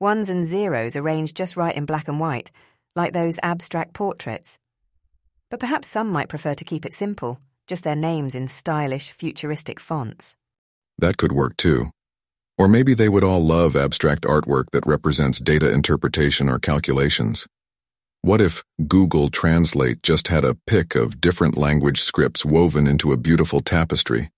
Ones 0.00 0.28
and 0.28 0.46
zeros 0.46 0.96
arranged 0.96 1.36
just 1.36 1.56
right 1.56 1.74
in 1.74 1.86
black 1.86 2.06
and 2.08 2.20
white, 2.20 2.50
like 2.94 3.12
those 3.12 3.38
abstract 3.42 3.94
portraits. 3.94 4.58
But 5.50 5.60
perhaps 5.60 5.88
some 5.88 6.10
might 6.10 6.28
prefer 6.28 6.54
to 6.54 6.64
keep 6.64 6.84
it 6.84 6.92
simple, 6.92 7.40
just 7.66 7.84
their 7.84 7.96
names 7.96 8.34
in 8.34 8.48
stylish, 8.48 9.10
futuristic 9.12 9.80
fonts. 9.80 10.36
That 10.98 11.16
could 11.16 11.32
work 11.32 11.56
too. 11.56 11.90
Or 12.58 12.68
maybe 12.68 12.94
they 12.94 13.08
would 13.08 13.24
all 13.24 13.44
love 13.44 13.76
abstract 13.76 14.22
artwork 14.22 14.70
that 14.72 14.86
represents 14.86 15.40
data 15.40 15.70
interpretation 15.70 16.48
or 16.48 16.58
calculations. 16.58 17.46
What 18.28 18.42
if 18.42 18.62
Google 18.86 19.30
Translate 19.30 20.02
just 20.02 20.28
had 20.28 20.44
a 20.44 20.54
pic 20.66 20.94
of 20.94 21.18
different 21.18 21.56
language 21.56 22.02
scripts 22.02 22.44
woven 22.44 22.86
into 22.86 23.10
a 23.10 23.16
beautiful 23.16 23.60
tapestry? 23.60 24.28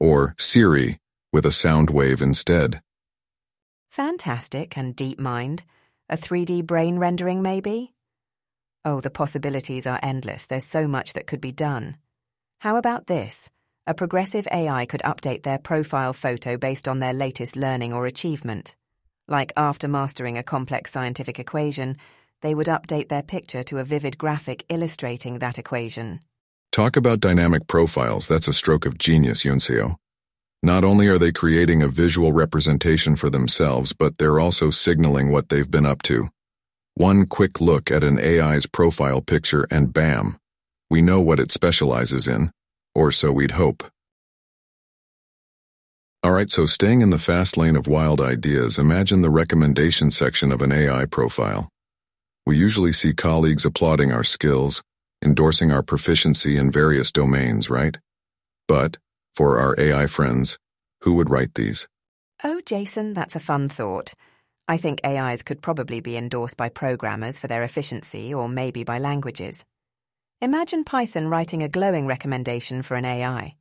Or 0.00 0.34
Siri 0.38 0.98
with 1.30 1.44
a 1.44 1.50
sound 1.50 1.90
wave 1.90 2.22
instead? 2.22 2.80
Fantastic 3.90 4.78
and 4.78 4.96
DeepMind. 4.96 5.64
A 6.08 6.16
3D 6.16 6.66
brain 6.66 6.98
rendering, 6.98 7.42
maybe? 7.42 7.92
Oh, 8.82 9.02
the 9.02 9.10
possibilities 9.10 9.86
are 9.86 10.00
endless. 10.02 10.46
There's 10.46 10.64
so 10.64 10.88
much 10.88 11.12
that 11.12 11.26
could 11.26 11.42
be 11.42 11.52
done. 11.52 11.98
How 12.60 12.76
about 12.78 13.08
this? 13.08 13.50
a 13.86 13.92
progressive 13.92 14.48
AI 14.50 14.86
could 14.86 15.02
update 15.02 15.42
their 15.42 15.58
profile 15.58 16.14
photo 16.14 16.56
based 16.56 16.88
on 16.88 17.00
their 17.00 17.12
latest 17.12 17.56
learning 17.56 17.92
or 17.92 18.06
achievement. 18.06 18.74
Like 19.28 19.52
after 19.54 19.86
mastering 19.86 20.38
a 20.38 20.42
complex 20.42 20.90
scientific 20.90 21.38
equation, 21.38 21.98
they 22.44 22.54
would 22.54 22.66
update 22.66 23.08
their 23.08 23.22
picture 23.22 23.62
to 23.62 23.78
a 23.78 23.84
vivid 23.84 24.18
graphic 24.18 24.64
illustrating 24.68 25.38
that 25.38 25.58
equation. 25.58 26.20
Talk 26.72 26.96
about 26.96 27.18
dynamic 27.18 27.66
profiles, 27.66 28.28
that's 28.28 28.48
a 28.48 28.52
stroke 28.52 28.84
of 28.84 28.98
genius, 28.98 29.44
Yunseo. 29.44 29.96
Not 30.62 30.84
only 30.84 31.08
are 31.08 31.16
they 31.16 31.32
creating 31.32 31.82
a 31.82 31.88
visual 31.88 32.32
representation 32.34 33.16
for 33.16 33.30
themselves, 33.30 33.94
but 33.94 34.18
they're 34.18 34.38
also 34.38 34.68
signaling 34.68 35.32
what 35.32 35.48
they've 35.48 35.70
been 35.70 35.86
up 35.86 36.02
to. 36.02 36.28
One 36.94 37.24
quick 37.24 37.62
look 37.62 37.90
at 37.90 38.04
an 38.04 38.20
AI's 38.20 38.66
profile 38.66 39.22
picture 39.22 39.66
and 39.70 39.90
bam, 39.90 40.36
we 40.90 41.00
know 41.00 41.22
what 41.22 41.40
it 41.40 41.50
specializes 41.50 42.28
in. 42.28 42.52
Or 42.94 43.10
so 43.10 43.32
we'd 43.32 43.52
hope. 43.52 43.84
Alright, 46.24 46.50
so 46.50 46.66
staying 46.66 47.00
in 47.00 47.10
the 47.10 47.18
fast 47.18 47.56
lane 47.56 47.74
of 47.74 47.88
wild 47.88 48.20
ideas, 48.20 48.78
imagine 48.78 49.22
the 49.22 49.30
recommendation 49.30 50.10
section 50.10 50.52
of 50.52 50.62
an 50.62 50.72
AI 50.72 51.06
profile. 51.06 51.68
We 52.46 52.58
usually 52.58 52.92
see 52.92 53.14
colleagues 53.14 53.64
applauding 53.64 54.12
our 54.12 54.22
skills, 54.22 54.82
endorsing 55.24 55.72
our 55.72 55.82
proficiency 55.82 56.58
in 56.58 56.70
various 56.70 57.10
domains, 57.10 57.70
right? 57.70 57.96
But, 58.68 58.98
for 59.34 59.58
our 59.58 59.74
AI 59.78 60.06
friends, 60.06 60.58
who 61.00 61.14
would 61.14 61.30
write 61.30 61.54
these? 61.54 61.88
Oh, 62.42 62.60
Jason, 62.66 63.14
that's 63.14 63.36
a 63.36 63.40
fun 63.40 63.68
thought. 63.68 64.12
I 64.68 64.76
think 64.76 65.00
AIs 65.04 65.42
could 65.42 65.62
probably 65.62 66.00
be 66.00 66.16
endorsed 66.16 66.58
by 66.58 66.68
programmers 66.68 67.38
for 67.38 67.46
their 67.46 67.62
efficiency 67.62 68.34
or 68.34 68.48
maybe 68.48 68.84
by 68.84 68.98
languages. 68.98 69.64
Imagine 70.42 70.84
Python 70.84 71.28
writing 71.28 71.62
a 71.62 71.68
glowing 71.68 72.06
recommendation 72.06 72.82
for 72.82 72.96
an 72.96 73.06
AI. 73.06 73.54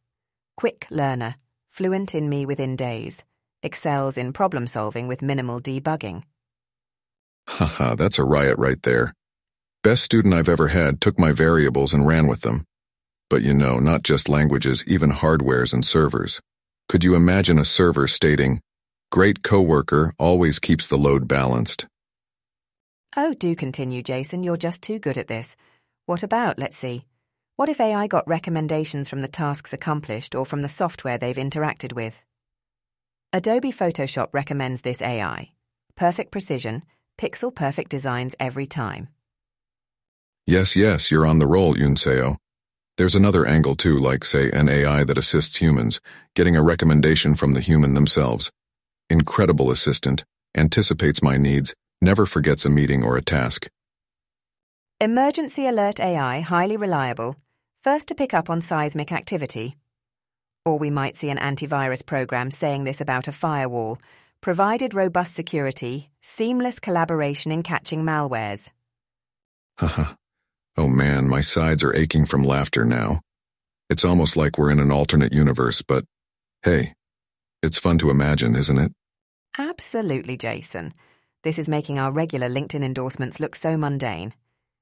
Quick 0.58 0.88
learner, 0.92 1.36
fluent 1.70 2.14
in 2.14 2.28
me 2.28 2.46
within 2.46 2.76
days, 2.76 3.24
excels 3.62 4.18
in 4.18 4.34
problem 4.34 4.68
solving 4.68 5.08
with 5.08 5.22
minimal 5.22 5.62
debugging. 5.62 6.24
Haha, 7.48 7.96
that's 7.96 8.20
a 8.20 8.24
riot 8.24 8.58
right 8.58 8.82
there. 8.84 9.14
Best 9.84 10.04
student 10.04 10.34
I've 10.34 10.50
ever 10.50 10.70
had 10.70 11.02
took 11.02 11.20
my 11.20 11.32
variables 11.32 11.94
and 11.94 12.08
ran 12.08 12.28
with 12.28 12.42
them. 12.42 12.64
But 13.30 13.42
you 13.42 13.54
know, 13.54 13.80
not 13.80 14.04
just 14.04 14.30
languages, 14.30 14.84
even 14.88 15.12
hardwares 15.12 15.74
and 15.74 15.84
servers. 15.84 16.40
Could 16.88 17.04
you 17.04 17.16
imagine 17.16 17.60
a 17.60 17.66
server 17.66 18.08
stating, 18.08 18.62
Great 19.12 19.44
coworker 19.44 20.14
always 20.18 20.60
keeps 20.60 20.88
the 20.88 20.98
load 20.98 21.28
balanced? 21.28 21.86
Oh, 23.16 23.34
do 23.34 23.56
continue, 23.56 24.02
Jason. 24.02 24.42
You're 24.42 24.58
just 24.58 24.82
too 24.82 24.98
good 24.98 25.18
at 25.18 25.28
this. 25.28 25.56
What 26.06 26.24
about, 26.24 26.58
let's 26.58 26.78
see, 26.78 27.06
what 27.56 27.70
if 27.70 27.80
AI 27.80 28.08
got 28.08 28.28
recommendations 28.28 29.08
from 29.08 29.22
the 29.22 29.28
tasks 29.28 29.74
accomplished 29.74 30.34
or 30.34 30.44
from 30.44 30.64
the 30.64 30.70
software 30.70 31.20
they've 31.20 31.36
interacted 31.36 31.94
with? 31.94 32.24
Adobe 33.32 33.72
Photoshop 33.72 34.30
recommends 34.34 34.82
this 34.82 35.04
AI. 35.04 35.52
Perfect 35.96 36.32
precision, 36.32 36.82
pixel 37.18 37.54
perfect 37.54 37.90
designs 37.90 38.36
every 38.40 38.66
time. 38.66 39.08
Yes, 40.46 40.76
yes, 40.76 41.10
you're 41.10 41.26
on 41.26 41.40
the 41.40 41.48
roll, 41.48 41.76
Yunseo. 41.76 42.38
There's 42.98 43.16
another 43.16 43.46
angle 43.46 43.76
too, 43.76 43.98
like, 43.98 44.24
say, 44.24 44.52
an 44.52 44.70
AI 44.70 45.04
that 45.06 45.18
assists 45.18 45.56
humans, 45.56 46.00
getting 46.36 46.56
a 46.56 46.62
recommendation 46.62 47.34
from 47.34 47.54
the 47.54 47.62
human 47.62 47.94
themselves. 47.94 48.52
Incredible 49.10 49.72
assistant, 49.72 50.24
anticipates 50.56 51.24
my 51.24 51.38
needs, 51.38 51.74
never 52.02 52.26
forgets 52.26 52.66
a 52.66 52.70
meeting 52.70 53.04
or 53.04 53.18
a 53.18 53.22
task. 53.22 53.68
Emergency 55.02 55.66
Alert 55.66 56.00
AI 56.00 56.42
highly 56.42 56.78
reliable, 56.78 57.36
first 57.82 58.08
to 58.10 58.16
pick 58.16 58.34
up 58.34 58.50
on 58.50 58.62
seismic 58.62 59.12
activity. 59.12 59.76
Or 60.66 60.78
we 60.78 60.90
might 60.90 61.16
see 61.16 61.30
an 61.30 61.38
antivirus 61.38 62.06
program 62.06 62.52
saying 62.52 62.84
this 62.84 63.02
about 63.02 63.28
a 63.28 63.32
firewall, 63.32 63.98
provided 64.44 64.94
robust 64.94 65.34
security, 65.34 66.12
seamless 66.22 66.78
collaboration 66.78 67.50
in 67.50 67.64
catching 67.64 68.04
malwares. 68.04 68.70
Haha. 69.80 70.16
oh 70.78 70.90
man, 70.90 71.30
my 71.30 71.40
sides 71.40 71.82
are 71.82 71.96
aching 71.96 72.26
from 72.26 72.44
laughter 72.44 72.84
now. 72.84 73.22
It's 73.90 74.04
almost 74.04 74.36
like 74.36 74.58
we're 74.58 74.70
in 74.70 74.82
an 74.82 74.92
alternate 74.92 75.32
universe, 75.32 75.82
but 75.82 76.04
hey, 76.62 76.94
it's 77.62 77.78
fun 77.78 77.98
to 78.00 78.10
imagine, 78.10 78.56
isn't 78.56 78.78
it? 78.78 78.92
Absolutely, 79.58 80.36
Jason. 80.36 80.94
This 81.44 81.58
is 81.58 81.70
making 81.70 81.98
our 81.98 82.12
regular 82.12 82.50
LinkedIn 82.50 82.84
endorsements 82.84 83.40
look 83.40 83.56
so 83.56 83.78
mundane. 83.78 84.34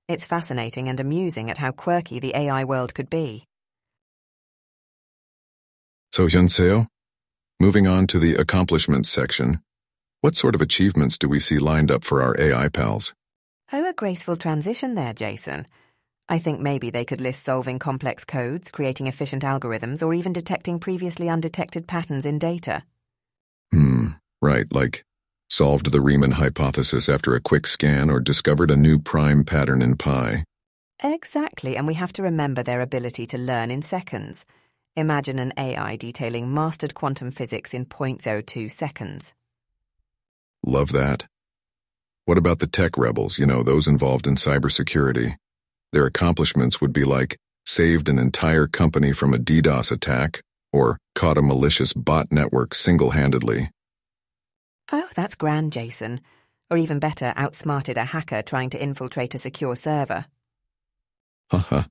It's 0.07 0.25
fascinating 0.25 0.87
and 0.87 0.99
amusing 0.99 1.51
at 1.51 1.59
how 1.59 1.71
quirky 1.71 2.19
the 2.19 2.35
AI 2.35 2.63
world 2.63 2.95
could 2.95 3.11
be. 3.11 3.45
So, 6.11 6.27
Yunseo, 6.27 6.87
moving 7.61 7.85
on 7.85 8.07
to 8.07 8.17
the 8.17 8.33
accomplishments 8.33 9.07
section, 9.07 9.61
what 10.21 10.35
sort 10.35 10.55
of 10.55 10.61
achievements 10.61 11.15
do 11.15 11.29
we 11.29 11.39
see 11.39 11.59
lined 11.59 11.91
up 11.91 12.03
for 12.03 12.23
our 12.23 12.35
AI 12.39 12.67
pals? 12.69 13.13
Oh, 13.71 13.87
a 13.87 13.93
graceful 13.93 14.35
transition 14.35 14.95
there, 14.95 15.13
Jason. 15.13 15.67
I 16.27 16.39
think 16.39 16.59
maybe 16.59 16.89
they 16.89 17.05
could 17.05 17.21
list 17.21 17.43
solving 17.43 17.77
complex 17.77 18.25
codes, 18.25 18.71
creating 18.71 19.05
efficient 19.05 19.43
algorithms, 19.43 20.01
or 20.01 20.11
even 20.15 20.33
detecting 20.33 20.79
previously 20.79 21.29
undetected 21.29 21.87
patterns 21.87 22.25
in 22.25 22.39
data. 22.39 22.81
Hmm, 23.71 24.07
right, 24.41 24.65
like 24.73 25.05
solved 25.47 25.91
the 25.91 26.01
Riemann 26.01 26.31
hypothesis 26.31 27.07
after 27.07 27.35
a 27.35 27.41
quick 27.41 27.67
scan, 27.67 28.09
or 28.09 28.19
discovered 28.19 28.71
a 28.71 28.75
new 28.75 28.97
prime 28.97 29.43
pattern 29.43 29.83
in 29.83 29.97
pi. 29.97 30.45
Exactly, 31.03 31.77
and 31.77 31.85
we 31.85 31.93
have 31.93 32.13
to 32.13 32.23
remember 32.23 32.63
their 32.63 32.81
ability 32.81 33.27
to 33.27 33.37
learn 33.37 33.69
in 33.69 33.83
seconds. 33.83 34.45
Imagine 34.97 35.39
an 35.39 35.53
AI 35.57 35.95
detailing 35.95 36.53
mastered 36.53 36.93
quantum 36.93 37.31
physics 37.31 37.73
in 37.73 37.85
0.02 37.85 38.69
seconds. 38.69 39.33
Love 40.65 40.91
that. 40.91 41.27
What 42.25 42.37
about 42.37 42.59
the 42.59 42.67
tech 42.67 42.97
rebels, 42.97 43.39
you 43.39 43.45
know, 43.45 43.63
those 43.63 43.87
involved 43.87 44.27
in 44.27 44.35
cybersecurity? 44.35 45.35
Their 45.93 46.05
accomplishments 46.05 46.81
would 46.81 46.91
be 46.91 47.05
like 47.05 47.37
saved 47.65 48.09
an 48.09 48.19
entire 48.19 48.67
company 48.67 49.13
from 49.13 49.33
a 49.33 49.37
DDoS 49.37 49.91
attack 49.91 50.41
or 50.73 50.97
caught 51.15 51.37
a 51.37 51.41
malicious 51.41 51.93
bot 51.93 52.27
network 52.31 52.73
single-handedly. 52.73 53.69
Oh, 54.91 55.07
that's 55.15 55.35
grand, 55.35 55.71
Jason. 55.71 56.19
Or 56.69 56.77
even 56.77 56.99
better, 56.99 57.33
outsmarted 57.37 57.97
a 57.97 58.05
hacker 58.05 58.41
trying 58.41 58.69
to 58.71 58.81
infiltrate 58.81 59.35
a 59.35 59.37
secure 59.37 59.75
server. 59.75 60.25
Haha. 61.49 61.83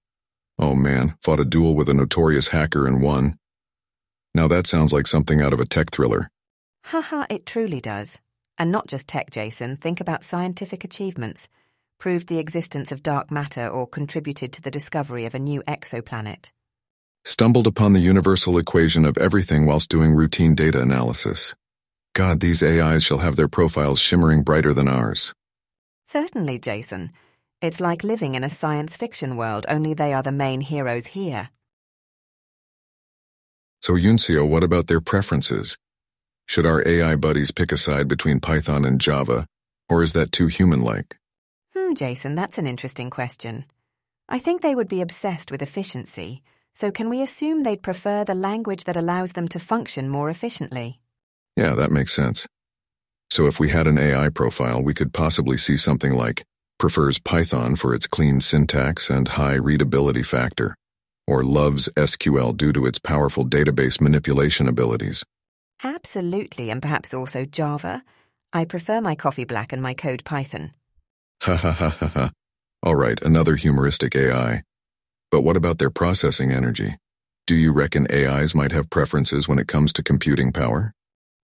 Oh 0.61 0.77
man, 0.77 1.17
fought 1.23 1.41
a 1.41 1.45
duel 1.45 1.75
with 1.75 1.89
a 1.89 1.95
notorious 1.95 2.49
hacker 2.49 2.87
and 2.87 3.03
won. 3.03 3.37
Now 4.35 4.47
that 4.47 4.67
sounds 4.67 4.93
like 4.93 5.07
something 5.07 5.41
out 5.41 5.53
of 5.53 5.61
a 5.61 5.67
tech 5.67 5.91
thriller. 5.91 6.31
Haha, 6.85 7.27
it 7.29 7.47
truly 7.47 7.81
does. 7.81 8.19
And 8.59 8.71
not 8.71 8.87
just 8.87 9.09
tech, 9.09 9.31
Jason. 9.31 9.77
Think 9.77 10.01
about 10.01 10.23
scientific 10.23 10.85
achievements. 10.85 11.49
Proved 11.99 12.29
the 12.29 12.39
existence 12.39 12.93
of 12.93 13.03
dark 13.03 13.31
matter 13.31 13.67
or 13.67 13.87
contributed 13.87 14.53
to 14.53 14.63
the 14.63 14.71
discovery 14.71 15.25
of 15.25 15.35
a 15.35 15.39
new 15.39 15.63
exoplanet. 15.63 16.51
Stumbled 17.25 17.67
upon 17.67 17.93
the 17.93 18.01
universal 18.01 18.57
equation 18.59 19.05
of 19.05 19.19
everything 19.19 19.67
whilst 19.67 19.91
doing 19.91 20.13
routine 20.13 20.55
data 20.55 20.81
analysis. 20.81 21.55
God, 22.15 22.41
these 22.41 22.63
AIs 22.63 23.03
shall 23.03 23.19
have 23.19 23.37
their 23.37 23.49
profiles 23.49 23.99
shimmering 23.99 24.43
brighter 24.43 24.73
than 24.73 24.89
ours. 24.89 25.35
Certainly, 26.07 26.59
Jason. 26.59 27.13
It's 27.63 27.79
like 27.79 28.05
living 28.05 28.35
in 28.35 28.43
a 28.43 28.49
science 28.49 28.97
fiction 28.97 29.37
world, 29.37 29.67
only 29.69 29.93
they 29.93 30.15
are 30.15 30.23
the 30.23 30.33
main 30.33 30.63
heroes 30.63 31.09
here. 31.09 31.51
So, 33.83 33.95
Yunseo, 33.95 34.49
what 34.49 34.65
about 34.65 34.87
their 34.87 35.03
preferences? 35.03 35.77
Should 36.47 36.67
our 36.67 36.87
AI 36.89 37.17
buddies 37.17 37.51
pick 37.51 37.71
a 37.71 37.77
side 37.77 38.09
between 38.09 38.41
Python 38.41 38.87
and 38.87 38.99
Java, 38.99 39.45
or 39.91 40.03
is 40.03 40.15
that 40.15 40.33
too 40.33 40.47
human-like? 40.47 41.19
Hmm, 41.77 41.93
Jason, 41.93 42.35
that's 42.35 42.57
an 42.57 42.67
interesting 42.67 43.11
question. 43.11 43.67
I 44.27 44.39
think 44.39 44.63
they 44.63 44.75
would 44.75 44.89
be 44.89 45.03
obsessed 45.03 45.51
with 45.51 45.61
efficiency, 45.61 46.43
so 46.75 46.91
can 46.91 47.11
we 47.11 47.21
assume 47.21 47.63
they'd 47.63 47.83
prefer 47.83 48.25
the 48.25 48.35
language 48.35 48.85
that 48.85 48.97
allows 48.97 49.33
them 49.33 49.49
to 49.49 49.59
function 49.59 50.09
more 50.09 50.31
efficiently? 50.31 50.99
Yeah, 51.57 51.75
that 51.75 51.93
makes 51.93 52.15
sense. 52.15 52.47
So 53.31 53.47
if 53.47 53.61
we 53.61 53.69
had 53.69 53.87
an 53.87 53.99
AI 53.99 54.31
profile, 54.31 54.83
we 54.83 54.95
could 54.95 55.13
possibly 55.13 55.59
see 55.59 55.77
something 55.77 56.13
like 56.13 56.43
prefers 56.81 57.19
Python 57.19 57.77
for 57.77 57.95
its 57.95 58.07
clean 58.07 58.41
syntax 58.41 59.11
and 59.11 59.29
high 59.29 59.55
readability 59.55 60.23
factor, 60.23 60.75
or 61.27 61.45
loves 61.45 61.91
SQL 61.97 62.57
due 62.57 62.73
to 62.73 62.87
its 62.87 62.99
powerful 62.99 63.45
database 63.45 64.01
manipulation 64.01 64.67
abilities. 64.67 65.23
Absolutely, 65.85 66.71
and 66.71 66.83
perhaps 66.83 67.15
also 67.15 67.45
Java. 67.45 68.03
I 68.53 68.65
prefer 68.65 69.01
my 69.01 69.15
coffee 69.15 69.45
black 69.45 69.73
and 69.73 69.83
my 69.83 69.95
code 69.95 70.25
Python. 70.25 70.73
Ha 71.43 71.57
ha 71.57 71.71
ha 71.71 71.91
ha 71.91 72.09
ha. 72.09 72.31
All 72.83 72.97
right, 72.97 73.21
another 73.23 73.57
humoristic 73.57 74.17
AI. 74.17 74.63
But 75.31 75.43
what 75.43 75.57
about 75.57 75.79
their 75.79 75.91
processing 75.91 76.51
energy? 76.51 76.97
Do 77.47 77.55
you 77.55 77.73
reckon 77.73 78.07
AIs 78.11 78.55
might 78.55 78.73
have 78.73 78.91
preferences 78.91 79.47
when 79.47 79.59
it 79.59 79.69
comes 79.69 79.93
to 79.95 80.03
computing 80.03 80.51
power? 80.51 80.93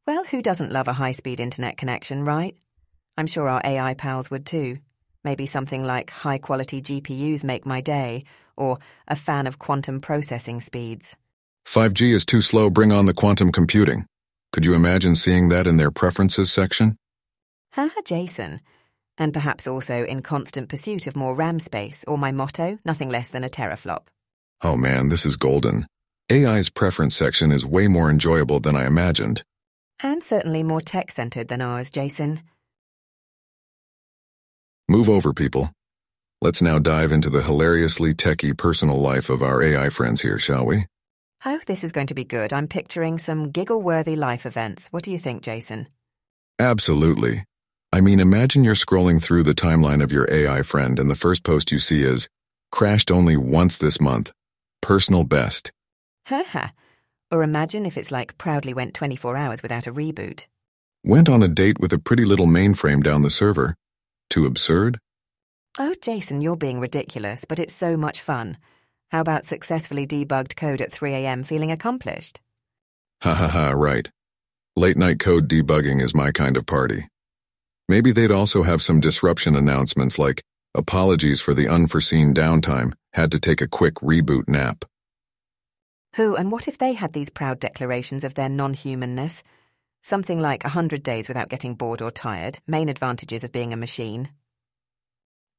Well, 0.06 0.24
who 0.24 0.40
doesn't 0.40 0.72
love 0.72 0.88
a 0.88 0.94
high 0.94 1.12
speed 1.12 1.40
internet 1.40 1.76
connection, 1.76 2.24
right? 2.24 2.56
I'm 3.18 3.26
sure 3.26 3.48
our 3.48 3.60
AI 3.64 3.94
pals 3.94 4.30
would 4.30 4.46
too. 4.46 4.78
Maybe 5.26 5.45
something 5.45 5.83
like 5.83 6.11
high 6.11 6.38
quality 6.38 6.80
GPUs 6.80 7.42
make 7.42 7.66
my 7.66 7.80
day, 7.80 8.23
or 8.56 8.78
a 9.09 9.16
fan 9.16 9.49
of 9.49 9.59
quantum 9.59 10.00
processing 10.00 10.61
speeds. 10.61 11.16
5G 11.66 12.14
is 12.14 12.25
too 12.25 12.40
slow, 12.40 12.71
bring 12.71 12.92
on 12.92 13.06
the 13.06 13.12
quantum 13.12 13.50
computing. 13.50 14.06
Could 14.52 14.64
you 14.64 14.75
imagine 14.75 15.16
seeing 15.16 15.49
that 15.49 15.66
in 15.66 15.78
their 15.78 15.90
preferences 15.90 16.52
section? 16.52 16.97
Haha, 17.73 18.02
Jason. 18.04 18.61
And 19.18 19.33
perhaps 19.33 19.66
also 19.66 20.04
in 20.04 20.23
constant 20.23 20.69
pursuit 20.69 21.08
of 21.08 21.17
more 21.17 21.34
RAM 21.34 21.58
space, 21.58 22.04
or 22.06 22.17
my 22.17 22.30
motto, 22.30 22.78
nothing 22.84 23.08
less 23.08 23.26
than 23.26 23.43
a 23.43 23.49
teraflop. 23.49 24.06
Oh 24.62 24.76
man, 24.76 25.08
this 25.08 25.26
is 25.26 25.34
golden. 25.34 25.89
AI's 26.30 26.71
preference 26.71 27.17
section 27.17 27.50
is 27.50 27.67
way 27.67 27.89
more 27.89 28.10
enjoyable 28.10 28.60
than 28.60 28.76
I 28.76 28.86
imagined. 28.86 29.43
And 30.00 30.23
certainly 30.23 30.62
more 30.62 30.80
tech 30.80 31.10
centered 31.10 31.49
than 31.49 31.62
ours, 31.62 31.91
Jason. 31.91 32.43
Move 34.88 35.08
over, 35.10 35.32
people. 35.32 35.72
Let's 36.40 36.62
now 36.62 36.78
dive 36.78 37.10
into 37.10 37.28
the 37.28 37.42
hilariously 37.42 38.14
techie 38.14 38.56
personal 38.56 39.00
life 39.00 39.30
of 39.30 39.42
our 39.42 39.60
AI 39.60 39.88
friends 39.88 40.20
here, 40.20 40.38
shall 40.38 40.64
we? 40.64 40.86
Oh, 41.44 41.58
this 41.66 41.82
is 41.82 41.90
going 41.90 42.06
to 42.08 42.14
be 42.14 42.25
good. 42.25 42.52
I'm 42.52 42.68
picturing 42.68 43.18
some 43.18 43.50
giggle 43.50 43.82
worthy 43.82 44.14
life 44.14 44.46
events. 44.46 44.86
What 44.92 45.02
do 45.02 45.10
you 45.10 45.18
think, 45.18 45.42
Jason? 45.42 45.88
Absolutely. 46.60 47.44
I 47.92 48.00
mean, 48.00 48.20
imagine 48.20 48.62
you're 48.62 48.75
scrolling 48.75 49.20
through 49.20 49.42
the 49.42 49.54
timeline 49.54 50.02
of 50.02 50.12
your 50.12 50.28
AI 50.30 50.62
friend 50.62 51.00
and 51.00 51.10
the 51.10 51.16
first 51.16 51.42
post 51.42 51.72
you 51.72 51.80
see 51.80 52.02
is, 52.04 52.28
crashed 52.70 53.10
only 53.10 53.36
once 53.36 53.78
this 53.78 54.00
month. 54.00 54.32
Personal 54.82 55.25
best. 55.25 55.72
Haha. 56.26 56.68
or 57.32 57.42
imagine 57.42 57.86
if 57.86 57.99
it's 57.99 58.12
like 58.12 58.38
proudly 58.38 58.72
went 58.72 58.94
24 58.94 59.36
hours 59.36 59.62
without 59.62 59.88
a 59.88 59.92
reboot. 59.92 60.46
Went 61.04 61.28
on 61.28 61.42
a 61.42 61.49
date 61.49 61.80
with 61.80 61.92
a 61.92 61.99
pretty 61.99 62.25
little 62.25 62.46
mainframe 62.46 63.02
down 63.02 63.22
the 63.22 63.30
server. 63.30 63.75
Too 64.30 64.47
absurd? 64.47 64.99
Oh, 65.78 65.95
Jason, 66.00 66.41
you're 66.41 66.56
being 66.56 66.80
ridiculous, 66.80 67.45
but 67.45 67.58
it's 67.60 67.75
so 67.75 67.97
much 67.97 68.21
fun. 68.21 68.56
How 69.10 69.21
about 69.21 69.45
successfully 69.45 70.06
debugged 70.06 70.56
code 70.56 70.80
at 70.80 70.93
3 70.93 71.12
a.m. 71.15 71.43
feeling 71.43 71.71
accomplished? 71.71 72.41
Ha 73.23 73.34
ha 73.34 73.49
ha, 73.49 73.71
right. 73.71 74.10
Late 74.75 74.97
night 74.97 75.19
code 75.19 75.49
debugging 75.49 76.02
is 76.02 76.15
my 76.15 76.32
kind 76.32 76.56
of 76.56 76.67
party. 76.67 77.08
Maybe 77.89 78.10
they'd 78.10 78.30
also 78.30 78.62
have 78.65 78.82
some 78.82 79.00
disruption 79.00 79.54
announcements 79.54 80.19
like, 80.19 80.43
apologies 80.75 81.41
for 81.41 81.54
the 81.54 81.69
unforeseen 81.69 82.34
downtime, 82.34 82.93
had 83.12 83.30
to 83.32 83.41
take 83.41 83.60
a 83.60 83.69
quick 83.69 83.95
reboot 83.97 84.49
nap. 84.49 84.84
Who 86.17 86.34
and 86.34 86.50
what 86.50 86.67
if 86.67 86.78
they 86.78 86.95
had 86.95 87.12
these 87.12 87.30
proud 87.30 87.60
declarations 87.60 88.25
of 88.25 88.34
their 88.34 88.49
non 88.49 88.75
humanness? 88.75 89.43
Something 90.08 90.38
like 90.38 90.62
a 90.62 90.69
100 90.69 91.02
days 91.02 91.26
without 91.26 91.49
getting 91.49 91.75
bored 91.75 92.00
or 92.00 92.12
tired, 92.12 92.60
main 92.64 92.88
advantages 92.88 93.42
of 93.42 93.50
being 93.50 93.73
a 93.73 93.76
machine. 93.76 94.28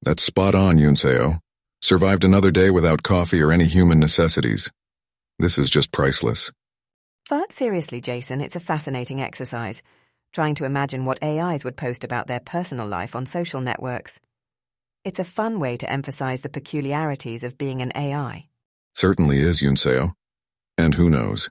That's 0.04 0.24
spot 0.24 0.56
on, 0.56 0.78
Yunseo. 0.78 1.40
Survived 1.82 2.24
another 2.24 2.50
day 2.50 2.70
without 2.70 3.04
coffee 3.04 3.42
or 3.42 3.52
any 3.52 3.66
human 3.66 4.00
necessities. 4.00 4.72
This 5.38 5.58
is 5.58 5.70
just 5.70 5.92
priceless. 5.92 6.50
But 7.30 7.52
seriously, 7.52 8.00
Jason, 8.00 8.40
it's 8.40 8.56
a 8.56 8.62
fascinating 8.62 9.22
exercise, 9.22 9.84
trying 10.32 10.56
to 10.56 10.64
imagine 10.64 11.04
what 11.04 11.22
AIs 11.22 11.66
would 11.66 11.76
post 11.76 12.06
about 12.06 12.28
their 12.28 12.40
personal 12.40 12.88
life 12.88 13.18
on 13.18 13.26
social 13.26 13.60
networks. 13.60 14.18
It's 15.04 15.20
a 15.20 15.26
fun 15.26 15.60
way 15.60 15.76
to 15.76 15.92
emphasize 15.92 16.40
the 16.40 16.58
peculiarities 16.58 17.44
of 17.44 17.58
being 17.58 17.82
an 17.82 17.92
AI. 17.96 18.48
Certainly 18.96 19.42
is, 19.42 19.60
Yunseo. 19.60 20.14
And 20.78 20.94
who 20.94 21.10
knows? 21.10 21.50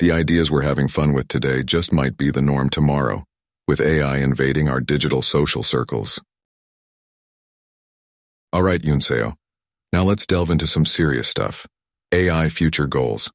The 0.00 0.12
ideas 0.12 0.50
we're 0.50 0.62
having 0.62 0.88
fun 0.88 1.12
with 1.12 1.28
today 1.28 1.62
just 1.62 1.92
might 1.92 2.16
be 2.16 2.30
the 2.30 2.40
norm 2.40 2.70
tomorrow, 2.70 3.22
with 3.68 3.82
AI 3.82 4.16
invading 4.16 4.66
our 4.66 4.80
digital 4.80 5.20
social 5.20 5.62
circles. 5.62 6.18
All 8.50 8.62
right, 8.62 8.80
Yunseo. 8.80 9.34
Now 9.92 10.04
let's 10.04 10.26
delve 10.26 10.48
into 10.48 10.66
some 10.66 10.86
serious 10.86 11.28
stuff. 11.28 11.66
AI 12.12 12.48
future 12.48 12.86
goals. 12.86 13.30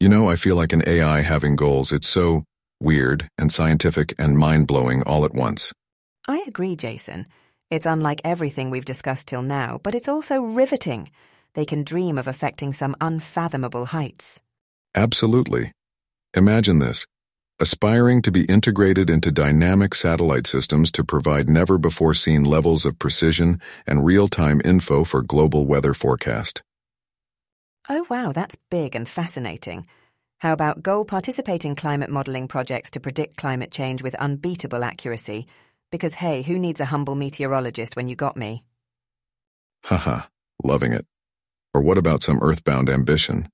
You 0.00 0.10
know, 0.10 0.28
I 0.28 0.36
feel 0.36 0.54
like 0.54 0.74
an 0.74 0.82
AI 0.86 1.22
having 1.22 1.56
goals, 1.56 1.92
it's 1.92 2.08
so 2.08 2.44
weird 2.78 3.26
and 3.38 3.50
scientific 3.50 4.14
and 4.18 4.36
mind-blowing 4.36 5.04
all 5.04 5.24
at 5.24 5.32
once. 5.32 5.72
I 6.28 6.44
agree, 6.46 6.76
Jason. 6.76 7.24
It's 7.70 7.86
unlike 7.86 8.20
everything 8.22 8.68
we've 8.68 8.84
discussed 8.84 9.28
till 9.28 9.40
now, 9.40 9.80
but 9.82 9.94
it's 9.94 10.10
also 10.10 10.42
riveting. 10.42 11.10
They 11.54 11.64
can 11.64 11.84
dream 11.84 12.18
of 12.18 12.28
affecting 12.28 12.74
some 12.74 12.96
unfathomable 13.00 13.86
heights. 13.86 14.42
Absolutely. 14.94 15.72
Imagine 16.34 16.78
this. 16.78 17.06
Aspiring 17.60 18.22
to 18.22 18.32
be 18.32 18.44
integrated 18.46 19.10
into 19.10 19.30
dynamic 19.30 19.94
satellite 19.94 20.46
systems 20.46 20.90
to 20.92 21.04
provide 21.04 21.46
never 21.46 21.76
before 21.76 22.14
seen 22.14 22.42
levels 22.42 22.86
of 22.86 22.98
precision 22.98 23.60
and 23.86 24.06
real 24.06 24.26
time 24.26 24.62
info 24.64 25.04
for 25.04 25.20
global 25.20 25.66
weather 25.66 25.92
forecast. 25.92 26.62
Oh, 27.90 28.06
wow, 28.08 28.32
that's 28.32 28.56
big 28.70 28.96
and 28.96 29.06
fascinating. 29.06 29.86
How 30.38 30.54
about 30.54 30.82
goal 30.82 31.04
participating 31.04 31.76
climate 31.76 32.08
modelling 32.08 32.48
projects 32.48 32.92
to 32.92 33.00
predict 33.00 33.36
climate 33.36 33.70
change 33.70 34.02
with 34.02 34.14
unbeatable 34.14 34.82
accuracy? 34.82 35.46
Because, 35.90 36.14
hey, 36.14 36.40
who 36.40 36.58
needs 36.58 36.80
a 36.80 36.86
humble 36.86 37.14
meteorologist 37.14 37.94
when 37.94 38.08
you 38.08 38.16
got 38.16 38.38
me? 38.38 38.64
Haha, 39.84 40.22
loving 40.64 40.94
it. 40.94 41.04
Or 41.74 41.82
what 41.82 41.98
about 41.98 42.22
some 42.22 42.40
earthbound 42.40 42.88
ambition? 42.88 43.48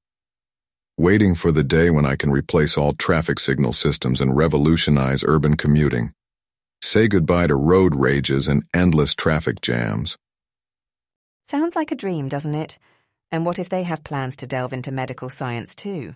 Waiting 0.99 1.35
for 1.35 1.51
the 1.51 1.65
day 1.65 1.89
when 1.89 2.05
I 2.05 2.17
can 2.17 2.31
replace 2.31 2.77
all 2.77 2.93
traffic 2.93 3.39
signal 3.39 3.73
systems 3.73 4.21
and 4.21 4.37
revolutionize 4.37 5.25
urban 5.27 5.57
commuting. 5.57 6.13
Say 6.83 7.09
goodbye 7.09 7.47
to 7.47 7.55
road 7.55 7.95
rages 7.95 8.49
and 8.49 8.65
endless 8.75 9.15
traffic 9.15 9.63
jams. 9.63 10.19
Sounds 11.47 11.75
like 11.75 11.91
a 11.91 11.97
dream, 11.97 12.29
doesn't 12.29 12.55
it? 12.55 12.79
And 13.33 13.47
what 13.47 13.59
if 13.59 13.71
they 13.71 13.85
have 13.85 14.05
plans 14.05 14.37
to 14.37 14.47
delve 14.47 14.75
into 14.75 14.93
medical 14.93 15.31
science 15.31 15.75
too? 15.75 16.15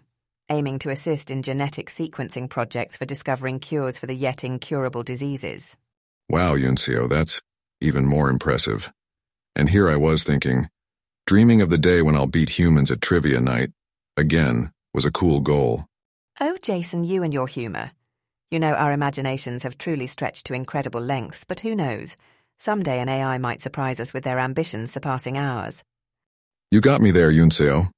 aiming 0.53 0.79
to 0.81 0.91
assist 0.91 1.31
in 1.31 1.43
genetic 1.43 1.89
sequencing 1.89 2.49
projects 2.49 2.97
for 2.97 3.07
discovering 3.07 3.59
cures 3.59 3.99
for 3.99 4.07
the 4.07 4.15
yet 4.15 4.45
incurable 4.45 5.03
diseases. 5.03 5.77
Wow, 6.29 6.55
Yunseo, 6.57 7.09
that's 7.09 7.41
even 7.81 8.05
more 8.05 8.29
impressive. 8.29 8.93
And 9.57 9.71
here 9.71 9.91
I 9.91 9.97
was 9.97 10.25
thinking, 10.25 10.69
dreaming 11.27 11.63
of 11.63 11.71
the 11.71 11.79
day 11.79 12.03
when 12.03 12.15
I'll 12.15 12.27
beat 12.27 12.59
humans 12.59 12.91
at 12.91 13.01
trivia 13.01 13.41
night, 13.41 13.71
again, 14.17 14.73
was 14.95 15.05
a 15.05 15.11
cool 15.13 15.41
goal. 15.41 15.87
Oh, 16.41 16.57
Jason, 16.63 17.05
you 17.05 17.23
and 17.23 17.33
your 17.33 17.47
humour. 17.47 17.93
You 18.51 18.59
know, 18.59 18.75
our 18.75 18.93
imaginations 18.93 19.63
have 19.63 19.79
truly 19.79 20.07
stretched 20.07 20.47
to 20.47 20.55
incredible 20.55 21.01
lengths, 21.01 21.45
but 21.45 21.61
who 21.61 21.75
knows? 21.75 22.17
Someday 22.59 23.01
an 23.01 23.09
AI 23.09 23.39
might 23.39 23.61
surprise 23.61 23.99
us 23.99 24.13
with 24.13 24.25
their 24.25 24.39
ambitions 24.39 24.93
surpassing 24.93 25.39
ours. 25.39 25.83
You 26.71 26.81
got 26.81 27.01
me 27.01 27.11
there, 27.11 27.33
Yunseo. 27.33 27.91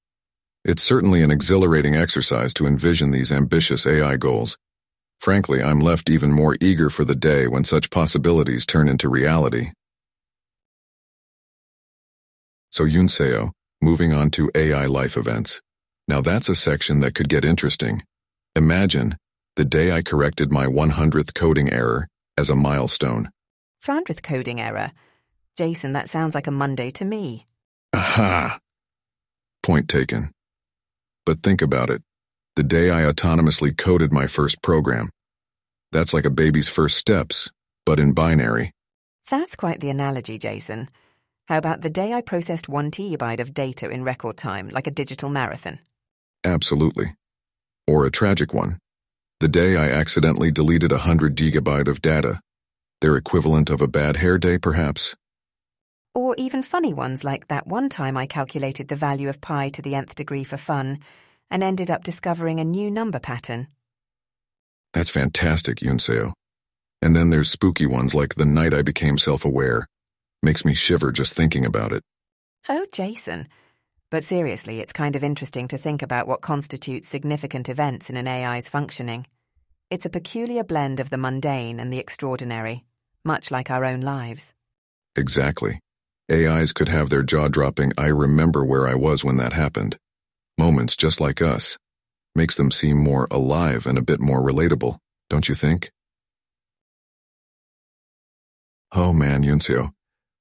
It's 0.64 0.82
certainly 0.82 1.22
an 1.22 1.30
exhilarating 1.30 1.94
exercise 1.94 2.54
to 2.54 2.66
envision 2.66 3.10
these 3.10 3.30
ambitious 3.30 3.86
AI 3.86 4.16
goals. 4.16 4.56
Frankly, 5.20 5.62
I'm 5.62 5.80
left 5.80 6.08
even 6.08 6.32
more 6.32 6.56
eager 6.60 6.90
for 6.90 7.04
the 7.04 7.14
day 7.14 7.46
when 7.46 7.64
such 7.64 7.90
possibilities 7.90 8.64
turn 8.64 8.88
into 8.88 9.08
reality. 9.08 9.72
So 12.70 12.84
Yunseo, 12.84 13.52
moving 13.80 14.12
on 14.12 14.30
to 14.30 14.50
AI 14.54 14.86
life 14.86 15.16
events. 15.16 15.60
Now 16.06 16.20
that's 16.20 16.48
a 16.48 16.54
section 16.54 17.00
that 17.00 17.14
could 17.14 17.28
get 17.28 17.44
interesting. 17.44 18.02
Imagine, 18.54 19.16
the 19.56 19.64
day 19.64 19.92
I 19.92 20.02
corrected 20.02 20.52
my 20.52 20.66
100th 20.66 21.34
coding 21.34 21.72
error 21.72 22.08
as 22.36 22.50
a 22.50 22.54
milestone. 22.54 23.30
100th 23.84 24.22
coding 24.22 24.60
error? 24.60 24.92
Jason, 25.56 25.92
that 25.92 26.08
sounds 26.08 26.34
like 26.34 26.46
a 26.46 26.50
Monday 26.50 26.90
to 26.90 27.04
me. 27.04 27.46
Aha! 27.94 28.58
Point 29.62 29.88
taken. 29.88 30.30
But 31.24 31.42
think 31.42 31.62
about 31.62 31.90
it. 31.90 32.02
The 32.56 32.62
day 32.62 32.90
I 32.90 33.02
autonomously 33.02 33.76
coded 33.76 34.12
my 34.12 34.26
first 34.26 34.62
program. 34.62 35.10
That's 35.90 36.12
like 36.12 36.26
a 36.26 36.30
baby's 36.30 36.68
first 36.68 36.96
steps, 36.98 37.50
but 37.86 37.98
in 37.98 38.12
binary. 38.12 38.72
That's 39.30 39.56
quite 39.56 39.80
the 39.80 39.90
analogy, 39.90 40.38
Jason. 40.38 40.88
How 41.46 41.58
about 41.58 41.80
the 41.80 41.90
day 41.90 42.12
I 42.12 42.20
processed 42.20 42.68
one 42.68 42.90
terabyte 42.90 43.40
of 43.40 43.54
data 43.54 43.88
in 43.88 44.04
record 44.04 44.36
time, 44.36 44.68
like 44.68 44.86
a 44.86 44.90
digital 44.90 45.30
marathon? 45.30 45.78
Absolutely. 46.44 47.14
Or 47.86 48.04
a 48.04 48.10
tragic 48.10 48.52
one. 48.52 48.78
The 49.40 49.48
day 49.48 49.76
I 49.76 49.90
accidentally 49.90 50.50
deleted 50.50 50.92
a 50.92 50.98
hundred 50.98 51.36
gigabyte 51.36 51.88
of 51.88 52.02
data. 52.02 52.40
Their 53.00 53.16
equivalent 53.16 53.70
of 53.70 53.80
a 53.80 53.88
bad 53.88 54.18
hair 54.18 54.38
day, 54.38 54.58
perhaps? 54.58 55.16
Or 56.14 56.34
even 56.38 56.62
funny 56.62 56.94
ones 56.94 57.24
like 57.24 57.48
that 57.48 57.66
one 57.66 57.88
time 57.88 58.16
I 58.16 58.26
calculated 58.26 58.88
the 58.88 58.96
value 58.96 59.28
of 59.28 59.40
pi 59.40 59.68
to 59.70 59.82
the 59.82 59.94
nth 59.94 60.14
degree 60.14 60.44
for 60.44 60.56
fun 60.56 61.00
and 61.50 61.62
ended 61.62 61.90
up 61.90 62.04
discovering 62.04 62.60
a 62.60 62.64
new 62.64 62.90
number 62.90 63.18
pattern. 63.18 63.66
That's 64.92 65.10
fantastic, 65.10 65.78
Yunseo. 65.78 66.32
And 67.02 67.16
then 67.16 67.30
there's 67.30 67.50
spooky 67.50 67.84
ones 67.84 68.14
like 68.14 68.36
the 68.36 68.46
night 68.46 68.72
I 68.72 68.82
became 68.82 69.18
self-aware. 69.18 69.86
Makes 70.42 70.64
me 70.64 70.72
shiver 70.72 71.10
just 71.10 71.34
thinking 71.34 71.66
about 71.66 71.92
it. 71.92 72.02
Oh, 72.68 72.86
Jason. 72.92 73.48
But 74.10 74.24
seriously, 74.24 74.80
it's 74.80 74.92
kind 74.92 75.16
of 75.16 75.24
interesting 75.24 75.68
to 75.68 75.78
think 75.78 76.02
about 76.02 76.28
what 76.28 76.40
constitutes 76.40 77.08
significant 77.08 77.68
events 77.68 78.10
in 78.10 78.16
an 78.16 78.28
AI's 78.28 78.68
functioning. 78.68 79.26
It's 79.90 80.06
a 80.06 80.10
peculiar 80.10 80.64
blend 80.64 81.00
of 81.00 81.10
the 81.10 81.16
mundane 81.16 81.80
and 81.80 81.92
the 81.92 81.98
extraordinary, 81.98 82.84
much 83.24 83.50
like 83.50 83.70
our 83.70 83.84
own 83.84 84.00
lives. 84.00 84.52
Exactly. 85.16 85.80
AIs 86.30 86.72
could 86.72 86.88
have 86.88 87.10
their 87.10 87.22
jaw-dropping 87.22 87.92
I 87.98 88.06
remember 88.06 88.64
where 88.64 88.88
I 88.88 88.94
was 88.94 89.24
when 89.24 89.36
that 89.38 89.52
happened. 89.52 89.98
Moments 90.58 90.96
just 90.96 91.20
like 91.20 91.42
us. 91.42 91.78
Makes 92.34 92.56
them 92.56 92.70
seem 92.70 92.98
more 92.98 93.28
alive 93.30 93.86
and 93.86 93.98
a 93.98 94.02
bit 94.02 94.20
more 94.20 94.42
relatable, 94.42 94.98
don't 95.28 95.48
you 95.48 95.54
think? 95.54 95.90
Oh 98.92 99.12
man, 99.12 99.42
Yunseo. 99.42 99.92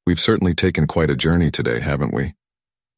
We've 0.06 0.19
certainly 0.19 0.54
taken 0.54 0.86
quite 0.86 1.10
a 1.10 1.15
journey 1.15 1.49
today, 1.49 1.80
haven't 1.80 2.13
we? 2.13 2.34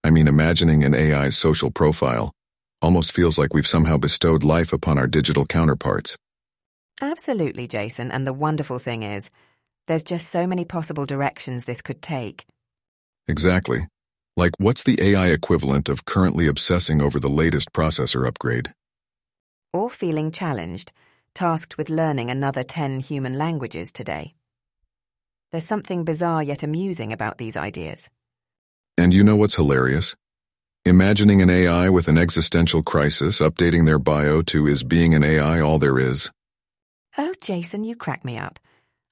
I 0.06 0.12
mean, 0.12 0.28
imagining 0.28 0.84
an 0.84 0.94
AI's 0.94 1.36
social 1.36 1.72
profile 1.72 2.32
almost 2.80 3.12
feels 3.12 3.40
like 3.40 3.56
we've 3.56 3.66
somehow 3.66 3.98
bestowed 3.98 4.44
life 4.44 4.72
upon 4.72 5.00
our 5.00 5.08
digital 5.08 5.48
counterparts. 5.48 6.16
Absolutely, 7.02 7.66
Jason, 7.66 8.12
and 8.12 8.28
the 8.28 8.32
wonderful 8.32 8.78
thing 8.78 9.02
is, 9.02 9.32
there's 9.88 10.04
just 10.04 10.28
so 10.28 10.46
many 10.46 10.64
possible 10.64 11.08
directions 11.08 11.66
this 11.66 11.82
could 11.82 12.04
take. 12.04 12.46
Exactly. 13.28 13.88
Like, 14.38 14.52
what's 14.60 14.84
the 14.84 15.02
AI 15.02 15.30
equivalent 15.30 15.90
of 15.90 16.06
currently 16.06 16.46
obsessing 16.46 17.02
over 17.02 17.20
the 17.20 17.28
latest 17.42 17.74
processor 17.74 18.28
upgrade? 18.28 18.76
Or 19.74 19.90
feeling 19.90 20.30
challenged, 20.30 20.92
tasked 21.34 21.80
with 21.80 21.90
learning 21.90 22.30
another 22.30 22.62
10 22.62 23.00
human 23.00 23.40
languages 23.40 23.92
today. 23.92 24.36
There's 25.52 25.66
something 25.66 26.04
bizarre 26.04 26.44
yet 26.44 26.62
amusing 26.62 27.12
about 27.12 27.40
these 27.40 27.58
ideas. 27.58 28.08
And 28.98 29.14
you 29.14 29.24
know 29.24 29.36
what's 29.36 29.56
hilarious? 29.56 30.16
Imagining 30.86 31.42
an 31.42 31.50
AI 31.50 31.90
with 31.90 32.08
an 32.08 32.18
existential 32.18 32.82
crisis 32.84 33.40
updating 33.40 33.86
their 33.86 34.00
bio 34.00 34.42
to 34.44 34.68
is 34.68 34.84
being 34.84 35.14
an 35.14 35.24
AI 35.24 35.60
all 35.60 35.80
there 35.80 36.00
is. 36.00 36.32
Oh, 37.18 37.34
Jason, 37.42 37.84
you 37.84 37.96
crack 37.96 38.24
me 38.24 38.38
up. 38.38 38.60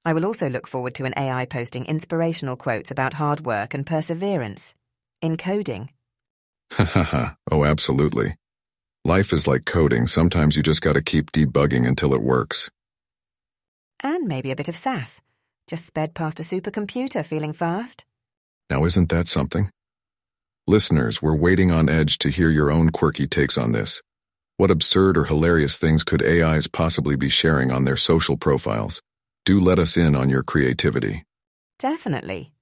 I 0.04 0.12
will 0.12 0.24
also 0.24 0.48
look 0.48 0.66
forward 0.66 0.94
to 0.96 1.04
an 1.04 1.14
AI 1.16 1.46
posting 1.46 1.84
inspirational 1.86 2.56
quotes 2.56 2.90
about 2.90 3.14
hard 3.14 3.44
work 3.44 3.74
and 3.74 3.86
perseverance. 3.86 4.74
In 5.20 5.36
coding. 5.36 5.90
Ha 6.72 6.84
ha 6.84 7.02
ha. 7.02 7.36
Oh, 7.50 7.64
absolutely. 7.64 8.36
Life 9.04 9.32
is 9.32 9.46
like 9.46 9.64
coding. 9.64 10.06
Sometimes 10.06 10.56
you 10.56 10.62
just 10.62 10.80
gotta 10.80 11.02
keep 11.02 11.32
debugging 11.32 11.86
until 11.86 12.14
it 12.14 12.22
works. 12.22 12.70
And 14.02 14.28
maybe 14.28 14.50
a 14.50 14.56
bit 14.56 14.68
of 14.68 14.76
sass. 14.76 15.20
Just 15.66 15.86
sped 15.86 16.14
past 16.14 16.40
a 16.40 16.42
supercomputer 16.42 17.24
feeling 17.24 17.52
fast. 17.52 18.04
Now 18.70 18.84
isn't 18.84 19.10
that 19.10 19.28
something? 19.28 19.70
Listeners, 20.66 21.20
we're 21.20 21.36
waiting 21.36 21.70
on 21.70 21.90
edge 21.90 22.18
to 22.18 22.30
hear 22.30 22.48
your 22.48 22.70
own 22.70 22.90
quirky 22.90 23.26
takes 23.26 23.58
on 23.58 23.72
this. 23.72 24.02
What 24.56 24.70
absurd 24.70 25.18
or 25.18 25.24
hilarious 25.24 25.76
things 25.76 26.04
could 26.04 26.22
AIs 26.22 26.66
possibly 26.68 27.16
be 27.16 27.28
sharing 27.28 27.70
on 27.70 27.84
their 27.84 27.96
social 27.96 28.36
profiles? 28.36 29.02
Do 29.44 29.60
let 29.60 29.78
us 29.78 29.96
in 29.96 30.14
on 30.14 30.30
your 30.30 30.42
creativity. 30.42 31.24
Definitely. 31.78 32.52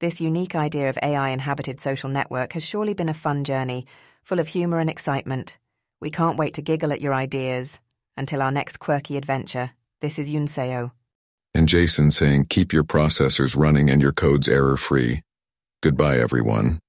This 0.00 0.20
unique 0.20 0.56
idea 0.56 0.88
of 0.88 0.98
AI 1.02 1.28
inhabited 1.30 1.80
social 1.80 2.10
network 2.10 2.54
has 2.54 2.64
surely 2.64 2.94
been 2.94 3.08
a 3.08 3.14
fun 3.14 3.44
journey, 3.44 3.86
full 4.24 4.40
of 4.40 4.48
humour 4.48 4.80
and 4.80 4.90
excitement. 4.90 5.58
We 6.00 6.10
can't 6.10 6.36
wait 6.36 6.54
to 6.54 6.62
giggle 6.62 6.92
at 6.92 7.00
your 7.00 7.14
ideas. 7.14 7.78
Until 8.16 8.42
our 8.42 8.50
next 8.50 8.78
quirky 8.78 9.16
adventure, 9.16 9.70
this 10.00 10.18
is 10.18 10.32
Yunseo. 10.32 10.90
And 11.54 11.68
Jason 11.68 12.10
saying 12.10 12.46
keep 12.46 12.72
your 12.72 12.84
processors 12.84 13.56
running 13.56 13.88
and 13.90 14.02
your 14.02 14.12
codes 14.12 14.48
error 14.48 14.76
free. 14.76 15.22
Goodbye, 15.84 16.16
everyone. 16.16 16.83